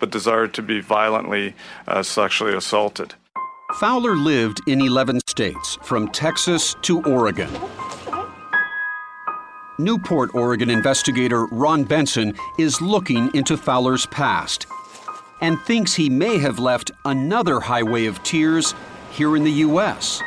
but 0.00 0.10
desired 0.10 0.52
to 0.52 0.60
be 0.60 0.82
violently 0.82 1.54
uh, 1.88 2.02
sexually 2.02 2.54
assaulted. 2.54 3.14
Fowler 3.80 4.16
lived 4.16 4.60
in 4.66 4.82
11 4.82 5.20
states, 5.34 5.76
from 5.82 6.06
Texas 6.12 6.76
to 6.82 7.02
Oregon. 7.02 7.50
Newport, 9.78 10.32
Oregon 10.32 10.70
investigator 10.70 11.46
Ron 11.46 11.82
Benson 11.82 12.34
is 12.56 12.80
looking 12.80 13.34
into 13.34 13.56
Fowler's 13.56 14.06
past. 14.06 14.68
and 15.40 15.60
thinks 15.62 15.92
he 15.94 16.08
may 16.08 16.38
have 16.38 16.60
left 16.60 16.92
another 17.04 17.58
highway 17.58 18.06
of 18.06 18.22
tears 18.22 18.74
here 19.10 19.36
in 19.36 19.42
the 19.42 19.50
U.S. 19.66 20.22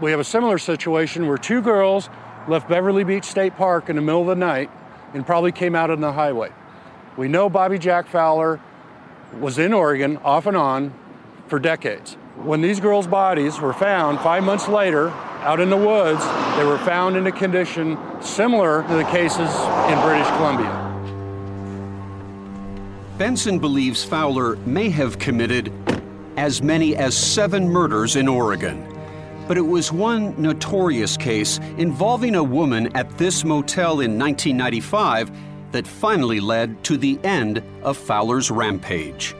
We 0.00 0.10
have 0.10 0.18
a 0.18 0.24
similar 0.24 0.58
situation 0.58 1.28
where 1.28 1.38
two 1.38 1.62
girls 1.62 2.10
left 2.48 2.68
Beverly 2.68 3.04
Beach 3.04 3.24
State 3.24 3.56
Park 3.56 3.88
in 3.88 3.94
the 3.94 4.02
middle 4.02 4.22
of 4.22 4.26
the 4.26 4.34
night 4.34 4.68
and 5.14 5.24
probably 5.24 5.52
came 5.52 5.76
out 5.76 5.90
on 5.90 6.00
the 6.00 6.12
highway. 6.12 6.50
We 7.16 7.28
know 7.28 7.48
Bobby 7.48 7.78
Jack 7.78 8.08
Fowler 8.08 8.60
was 9.38 9.58
in 9.58 9.72
Oregon 9.72 10.16
off 10.18 10.46
and 10.46 10.56
on 10.56 10.92
for 11.46 11.60
decades. 11.60 12.16
When 12.42 12.60
these 12.60 12.80
girls' 12.80 13.06
bodies 13.06 13.58
were 13.60 13.72
found 13.72 14.20
five 14.20 14.44
months 14.44 14.68
later 14.68 15.08
out 15.40 15.58
in 15.58 15.70
the 15.70 15.76
woods, 15.76 16.22
they 16.56 16.64
were 16.64 16.78
found 16.78 17.16
in 17.16 17.26
a 17.26 17.32
condition 17.32 17.96
similar 18.20 18.82
to 18.82 18.94
the 18.94 19.04
cases 19.04 19.50
in 19.90 19.98
British 20.02 20.28
Columbia. 20.36 20.82
Benson 23.16 23.58
believes 23.58 24.04
Fowler 24.04 24.56
may 24.66 24.90
have 24.90 25.18
committed 25.18 25.72
as 26.36 26.60
many 26.60 26.94
as 26.94 27.16
seven 27.16 27.66
murders 27.66 28.16
in 28.16 28.28
Oregon. 28.28 28.86
But 29.48 29.56
it 29.56 29.66
was 29.66 29.90
one 29.90 30.40
notorious 30.40 31.16
case 31.16 31.58
involving 31.78 32.34
a 32.34 32.44
woman 32.44 32.94
at 32.94 33.16
this 33.16 33.44
motel 33.44 34.00
in 34.00 34.18
1995 34.18 35.30
that 35.72 35.86
finally 35.86 36.40
led 36.40 36.84
to 36.84 36.98
the 36.98 37.18
end 37.24 37.62
of 37.82 37.96
Fowler's 37.96 38.50
rampage. 38.50 39.34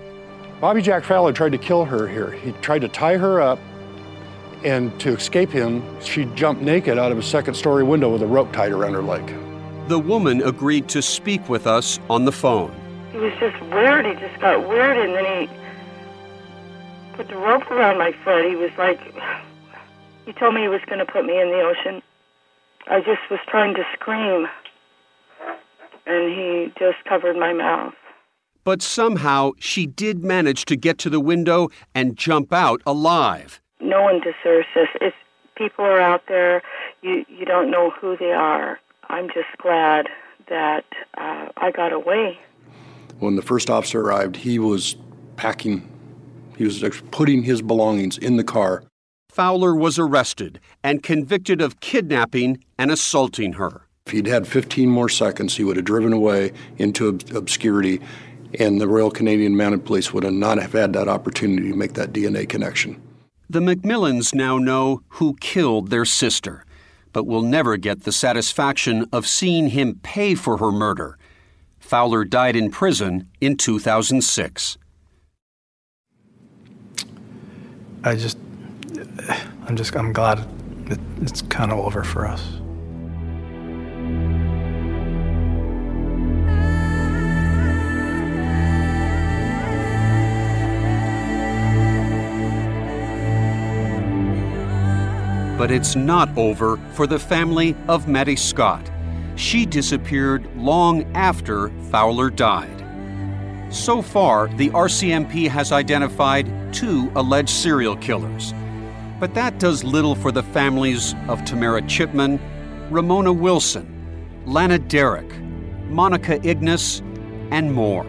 Bobby 0.60 0.80
Jack 0.80 1.04
Fowler 1.04 1.32
tried 1.32 1.52
to 1.52 1.58
kill 1.58 1.84
her 1.84 2.08
here. 2.08 2.30
He 2.30 2.52
tried 2.62 2.80
to 2.80 2.88
tie 2.88 3.18
her 3.18 3.42
up, 3.42 3.58
and 4.64 4.98
to 5.00 5.10
escape 5.10 5.50
him, 5.50 5.82
she 6.00 6.24
jumped 6.34 6.62
naked 6.62 6.98
out 6.98 7.12
of 7.12 7.18
a 7.18 7.22
second 7.22 7.54
story 7.54 7.84
window 7.84 8.10
with 8.10 8.22
a 8.22 8.26
rope 8.26 8.52
tied 8.52 8.72
around 8.72 8.94
her 8.94 9.02
leg. 9.02 9.34
The 9.88 9.98
woman 9.98 10.42
agreed 10.42 10.88
to 10.88 11.02
speak 11.02 11.46
with 11.50 11.66
us 11.66 12.00
on 12.08 12.24
the 12.24 12.32
phone. 12.32 12.74
He 13.12 13.18
was 13.18 13.34
just 13.38 13.60
weird. 13.64 14.06
He 14.06 14.14
just 14.14 14.40
got 14.40 14.66
weird, 14.66 14.96
and 14.96 15.14
then 15.14 15.48
he 15.48 15.56
put 17.12 17.28
the 17.28 17.36
rope 17.36 17.70
around 17.70 17.98
my 17.98 18.12
foot. 18.24 18.46
He 18.46 18.56
was 18.56 18.70
like, 18.78 18.98
he 20.24 20.32
told 20.32 20.54
me 20.54 20.62
he 20.62 20.68
was 20.68 20.80
going 20.86 21.00
to 21.00 21.06
put 21.06 21.26
me 21.26 21.38
in 21.38 21.48
the 21.48 21.60
ocean. 21.60 22.02
I 22.88 23.00
just 23.00 23.28
was 23.30 23.40
trying 23.46 23.74
to 23.74 23.84
scream, 23.92 24.48
and 26.06 26.30
he 26.30 26.72
just 26.78 27.04
covered 27.04 27.36
my 27.36 27.52
mouth. 27.52 27.94
But 28.66 28.82
somehow 28.82 29.52
she 29.60 29.86
did 29.86 30.24
manage 30.24 30.64
to 30.64 30.74
get 30.74 30.98
to 30.98 31.08
the 31.08 31.20
window 31.20 31.68
and 31.94 32.16
jump 32.16 32.52
out 32.52 32.82
alive. 32.84 33.60
No 33.80 34.02
one 34.02 34.18
deserves 34.18 34.66
this. 34.74 34.88
If 35.00 35.14
people 35.56 35.84
are 35.84 36.00
out 36.00 36.22
there, 36.26 36.62
you 37.00 37.24
you 37.28 37.44
don't 37.44 37.70
know 37.70 37.90
who 37.90 38.16
they 38.16 38.32
are. 38.32 38.80
I'm 39.08 39.28
just 39.28 39.56
glad 39.62 40.08
that 40.48 40.84
uh, 41.16 41.50
I 41.56 41.70
got 41.70 41.92
away. 41.92 42.40
When 43.20 43.36
the 43.36 43.42
first 43.42 43.70
officer 43.70 44.00
arrived, 44.00 44.34
he 44.34 44.58
was 44.58 44.96
packing, 45.36 45.88
he 46.56 46.64
was 46.64 46.82
putting 47.12 47.44
his 47.44 47.62
belongings 47.62 48.18
in 48.18 48.36
the 48.36 48.44
car. 48.44 48.82
Fowler 49.30 49.76
was 49.76 49.96
arrested 49.96 50.58
and 50.82 51.04
convicted 51.04 51.60
of 51.60 51.78
kidnapping 51.78 52.64
and 52.76 52.90
assaulting 52.90 53.52
her. 53.52 53.86
If 54.06 54.12
he'd 54.12 54.26
had 54.26 54.46
15 54.46 54.88
more 54.88 55.08
seconds, 55.08 55.56
he 55.56 55.64
would 55.64 55.76
have 55.76 55.84
driven 55.84 56.12
away 56.12 56.52
into 56.78 57.08
ob- 57.08 57.34
obscurity, 57.34 58.00
and 58.58 58.80
the 58.80 58.88
Royal 58.88 59.10
Canadian 59.10 59.56
Mounted 59.56 59.84
Police 59.84 60.12
would 60.12 60.24
have 60.24 60.32
not 60.32 60.58
have 60.58 60.72
had 60.72 60.92
that 60.92 61.08
opportunity 61.08 61.70
to 61.70 61.76
make 61.76 61.94
that 61.94 62.12
DNA 62.12 62.48
connection. 62.48 63.00
The 63.48 63.60
MacMillens 63.60 64.34
now 64.34 64.58
know 64.58 65.02
who 65.08 65.36
killed 65.40 65.90
their 65.90 66.04
sister, 66.04 66.64
but 67.12 67.26
will 67.26 67.42
never 67.42 67.76
get 67.76 68.02
the 68.02 68.12
satisfaction 68.12 69.06
of 69.12 69.26
seeing 69.26 69.68
him 69.68 70.00
pay 70.02 70.34
for 70.34 70.56
her 70.58 70.72
murder. 70.72 71.16
Fowler 71.78 72.24
died 72.24 72.56
in 72.56 72.70
prison 72.70 73.28
in 73.40 73.56
2006. 73.56 74.78
I 78.02 78.14
just, 78.14 78.38
I'm 79.66 79.76
just, 79.76 79.94
I'm 79.96 80.12
glad 80.12 80.46
it, 80.86 80.98
it's 81.22 81.42
kind 81.42 81.72
of 81.72 81.78
over 81.78 82.02
for 82.02 82.26
us. 82.26 82.60
But 95.56 95.70
it's 95.70 95.96
not 95.96 96.28
over 96.36 96.76
for 96.92 97.06
the 97.06 97.18
family 97.18 97.74
of 97.88 98.08
Maddie 98.08 98.36
Scott. 98.36 98.90
She 99.36 99.64
disappeared 99.66 100.48
long 100.56 101.04
after 101.14 101.70
Fowler 101.90 102.30
died. 102.30 102.76
So 103.70 104.00
far, 104.02 104.48
the 104.56 104.70
RCMP 104.70 105.48
has 105.48 105.72
identified 105.72 106.46
two 106.72 107.10
alleged 107.16 107.50
serial 107.50 107.96
killers. 107.96 108.54
But 109.18 109.34
that 109.34 109.58
does 109.58 109.82
little 109.82 110.14
for 110.14 110.30
the 110.30 110.42
families 110.42 111.14
of 111.28 111.44
Tamara 111.44 111.82
Chipman, 111.82 112.38
Ramona 112.90 113.32
Wilson, 113.32 113.92
Lana 114.44 114.78
Derrick, 114.78 115.30
Monica 115.88 116.38
Ignas, 116.40 117.00
and 117.50 117.72
more. 117.72 118.06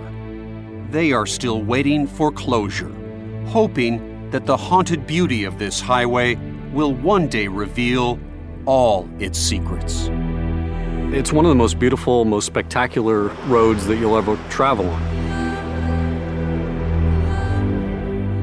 They 0.92 1.12
are 1.12 1.26
still 1.26 1.62
waiting 1.62 2.08
for 2.08 2.32
closure, 2.32 2.94
hoping 3.48 4.30
that 4.32 4.46
the 4.46 4.58
haunted 4.58 5.08
beauty 5.08 5.46
of 5.46 5.60
this 5.60 5.80
highway 5.80 6.36
will 6.72 6.94
one 6.94 7.28
day 7.28 7.48
reveal 7.48 8.20
all 8.66 9.08
its 9.20 9.40
secrets. 9.40 10.10
It's 11.14 11.32
one 11.32 11.46
of 11.46 11.50
the 11.50 11.56
most 11.56 11.80
beautiful, 11.80 12.26
most 12.26 12.46
spectacular 12.46 13.30
roads 13.48 13.88
that 13.88 13.98
you'll 13.98 14.18
ever 14.18 14.38
travel 14.50 14.90
on. 14.90 15.18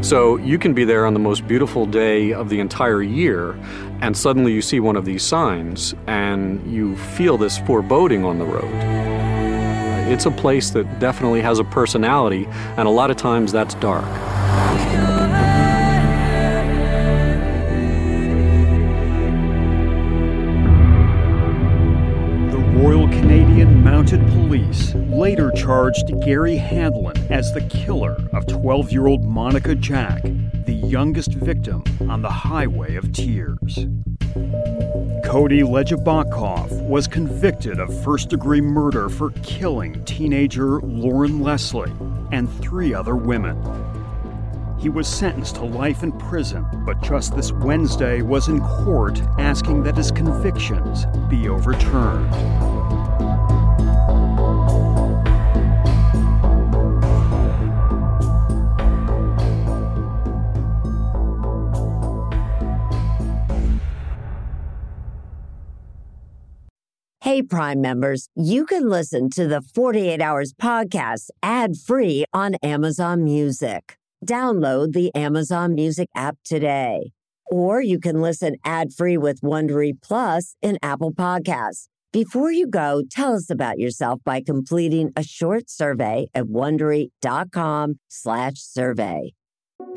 So 0.03 0.37
you 0.37 0.59
can 0.59 0.75
be 0.75 0.85
there 0.85 1.07
on 1.07 1.15
the 1.15 1.21
most 1.21 1.47
beautiful 1.47 1.87
day 1.87 2.33
of 2.33 2.49
the 2.49 2.61
entire 2.61 3.03
year, 3.03 3.53
and 4.01 4.17
suddenly 4.17 4.53
you 4.53 4.61
see 4.61 4.81
one 4.81 4.97
of 4.97 5.05
these 5.05 5.23
signs 5.23 5.95
and 6.07 6.63
you 6.71 6.97
feel 6.97 7.39
this 7.39 7.59
foreboding 7.59 8.25
on 8.25 8.39
the 8.39 8.45
road. 8.45 8.71
It's 10.11 10.27
a 10.27 10.31
place 10.31 10.71
that 10.71 10.99
definitely 10.99 11.41
has 11.41 11.59
a 11.59 11.65
personality, 11.65 12.47
and 12.77 12.87
a 12.87 12.91
lot 12.91 13.11
of 13.11 13.17
times 13.17 13.53
that's 13.53 13.75
dark. 13.77 14.05
Mounted 24.05 24.33
Police 24.33 24.95
later 24.95 25.51
charged 25.53 26.13
Gary 26.23 26.59
Handlen 26.59 27.31
as 27.31 27.55
the 27.55 27.63
killer 27.63 28.19
of 28.35 28.47
12 28.47 28.93
year 28.93 29.07
old 29.07 29.25
Monica 29.25 29.75
Jack, 29.75 30.21
the 30.67 30.75
youngest 30.75 31.31
victim 31.31 31.83
on 32.11 32.21
the 32.21 32.29
Highway 32.29 32.97
of 32.97 33.15
Tears. 33.15 33.87
Cody 35.25 35.63
Legebokoff 35.63 36.71
was 36.83 37.09
convicted 37.09 37.81
of 37.81 38.05
first 38.05 38.29
degree 38.29 38.61
murder 38.61 39.09
for 39.09 39.31
killing 39.43 40.05
teenager 40.05 40.81
Lauren 40.81 41.41
Leslie 41.41 41.91
and 42.31 42.53
three 42.61 42.93
other 42.93 43.17
women. 43.17 43.57
He 44.79 44.91
was 44.91 45.09
sentenced 45.09 45.55
to 45.55 45.65
life 45.65 46.03
in 46.03 46.13
prison, 46.13 46.67
but 46.85 47.01
just 47.01 47.35
this 47.35 47.53
Wednesday 47.53 48.21
was 48.21 48.49
in 48.49 48.61
court 48.61 49.19
asking 49.39 49.83
that 49.85 49.97
his 49.97 50.11
convictions 50.11 51.07
be 51.31 51.49
overturned. 51.49 52.74
Hey, 67.35 67.43
Prime 67.43 67.81
members, 67.81 68.29
you 68.37 68.65
can 68.65 68.89
listen 68.89 69.29
to 69.31 69.49
the 69.49 69.61
48 69.61 70.21
Hours 70.21 70.55
podcast 70.55 71.31
ad 71.43 71.77
free 71.77 72.25
on 72.33 72.55
Amazon 72.63 73.25
Music. 73.25 73.99
Download 74.25 74.93
the 74.93 75.13
Amazon 75.17 75.75
Music 75.75 76.09
app 76.15 76.37
today. 76.45 77.11
Or 77.47 77.83
you 77.83 77.99
can 77.99 78.21
listen 78.21 78.55
ad 78.65 78.93
free 78.93 79.17
with 79.17 79.41
Wondery 79.41 79.95
Plus 80.01 80.55
in 80.63 80.79
Apple 80.81 81.13
Podcasts. 81.13 81.89
Before 82.13 82.53
you 82.53 82.69
go, 82.69 83.03
tell 83.11 83.35
us 83.35 83.51
about 83.51 83.81
yourself 83.81 84.21
by 84.25 84.41
completing 84.41 85.11
a 85.17 85.25
short 85.25 85.69
survey 85.69 86.29
at 86.37 86.45
wondery.com/slash 86.45 88.59
survey. 88.59 89.33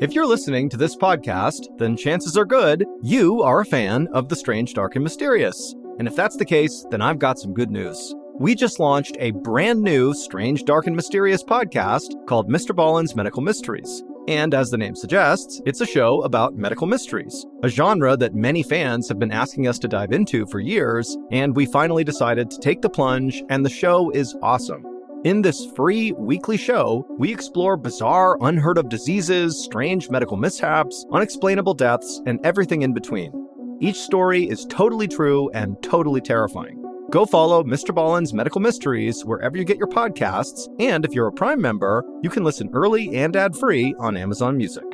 If 0.00 0.12
you're 0.12 0.26
listening 0.26 0.68
to 0.70 0.76
this 0.76 0.96
podcast, 0.96 1.68
then 1.78 1.96
chances 1.96 2.36
are 2.36 2.44
good 2.44 2.84
you 3.00 3.42
are 3.42 3.60
a 3.60 3.64
fan 3.64 4.08
of 4.12 4.28
the 4.28 4.34
strange, 4.34 4.74
dark, 4.74 4.96
and 4.96 5.04
mysterious. 5.04 5.76
And 5.98 6.08
if 6.08 6.16
that's 6.16 6.36
the 6.36 6.44
case, 6.44 6.86
then 6.90 7.02
I've 7.02 7.18
got 7.18 7.38
some 7.38 7.54
good 7.54 7.70
news. 7.70 8.14
We 8.38 8.54
just 8.54 8.78
launched 8.78 9.16
a 9.18 9.32
brand 9.32 9.82
new 9.82 10.14
Strange, 10.14 10.64
Dark, 10.64 10.86
and 10.86 10.94
Mysterious 10.94 11.42
podcast 11.42 12.14
called 12.26 12.48
Mr. 12.48 12.74
Ballen's 12.74 13.16
Medical 13.16 13.42
Mysteries. 13.42 14.04
And 14.28 14.54
as 14.54 14.70
the 14.70 14.78
name 14.78 14.94
suggests, 14.94 15.60
it's 15.64 15.80
a 15.80 15.86
show 15.86 16.20
about 16.20 16.54
medical 16.54 16.86
mysteries, 16.86 17.46
a 17.62 17.68
genre 17.68 18.16
that 18.18 18.34
many 18.34 18.62
fans 18.62 19.08
have 19.08 19.18
been 19.18 19.32
asking 19.32 19.66
us 19.66 19.78
to 19.80 19.88
dive 19.88 20.12
into 20.12 20.46
for 20.46 20.60
years, 20.60 21.16
and 21.32 21.56
we 21.56 21.66
finally 21.66 22.04
decided 22.04 22.50
to 22.50 22.58
take 22.58 22.82
the 22.82 22.90
plunge, 22.90 23.42
and 23.48 23.64
the 23.64 23.70
show 23.70 24.10
is 24.10 24.36
awesome. 24.42 24.84
In 25.24 25.42
this 25.42 25.66
free 25.74 26.12
weekly 26.12 26.58
show, 26.58 27.04
we 27.18 27.32
explore 27.32 27.76
bizarre, 27.76 28.36
unheard 28.40 28.78
of 28.78 28.88
diseases, 28.88 29.64
strange 29.64 30.10
medical 30.10 30.36
mishaps, 30.36 31.06
unexplainable 31.10 31.74
deaths, 31.74 32.20
and 32.26 32.38
everything 32.44 32.82
in 32.82 32.92
between. 32.92 33.47
Each 33.80 33.98
story 34.00 34.48
is 34.48 34.66
totally 34.68 35.06
true 35.06 35.50
and 35.50 35.80
totally 35.82 36.20
terrifying. 36.20 36.82
Go 37.10 37.24
follow 37.24 37.62
Mr. 37.62 37.94
Ballen's 37.94 38.34
Medical 38.34 38.60
Mysteries 38.60 39.24
wherever 39.24 39.56
you 39.56 39.64
get 39.64 39.78
your 39.78 39.86
podcasts, 39.86 40.68
and 40.80 41.04
if 41.04 41.12
you're 41.14 41.28
a 41.28 41.32
Prime 41.32 41.60
member, 41.60 42.04
you 42.22 42.28
can 42.28 42.42
listen 42.42 42.68
early 42.74 43.16
and 43.16 43.36
ad 43.36 43.56
free 43.56 43.94
on 44.00 44.16
Amazon 44.16 44.56
Music. 44.56 44.84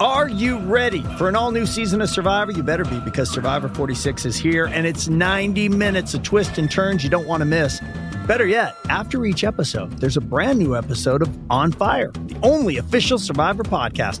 Are 0.00 0.28
you 0.28 0.58
ready 0.58 1.02
for 1.16 1.28
an 1.28 1.34
all 1.34 1.50
new 1.50 1.66
season 1.66 2.02
of 2.02 2.10
Survivor? 2.10 2.52
You 2.52 2.62
better 2.62 2.84
be 2.84 3.00
because 3.00 3.30
Survivor 3.30 3.68
46 3.68 4.26
is 4.26 4.36
here 4.36 4.66
and 4.66 4.86
it's 4.86 5.08
90 5.08 5.70
minutes 5.70 6.14
of 6.14 6.22
twists 6.22 6.56
and 6.58 6.70
turns 6.70 7.02
you 7.02 7.10
don't 7.10 7.26
want 7.26 7.40
to 7.40 7.46
miss. 7.46 7.80
Better 8.26 8.46
yet, 8.46 8.76
after 8.90 9.24
each 9.24 9.42
episode, 9.42 9.90
there's 9.98 10.16
a 10.16 10.20
brand 10.20 10.58
new 10.60 10.76
episode 10.76 11.22
of 11.22 11.36
On 11.50 11.72
Fire, 11.72 12.12
the 12.12 12.38
only 12.44 12.76
official 12.76 13.18
Survivor 13.18 13.64
podcast. 13.64 14.20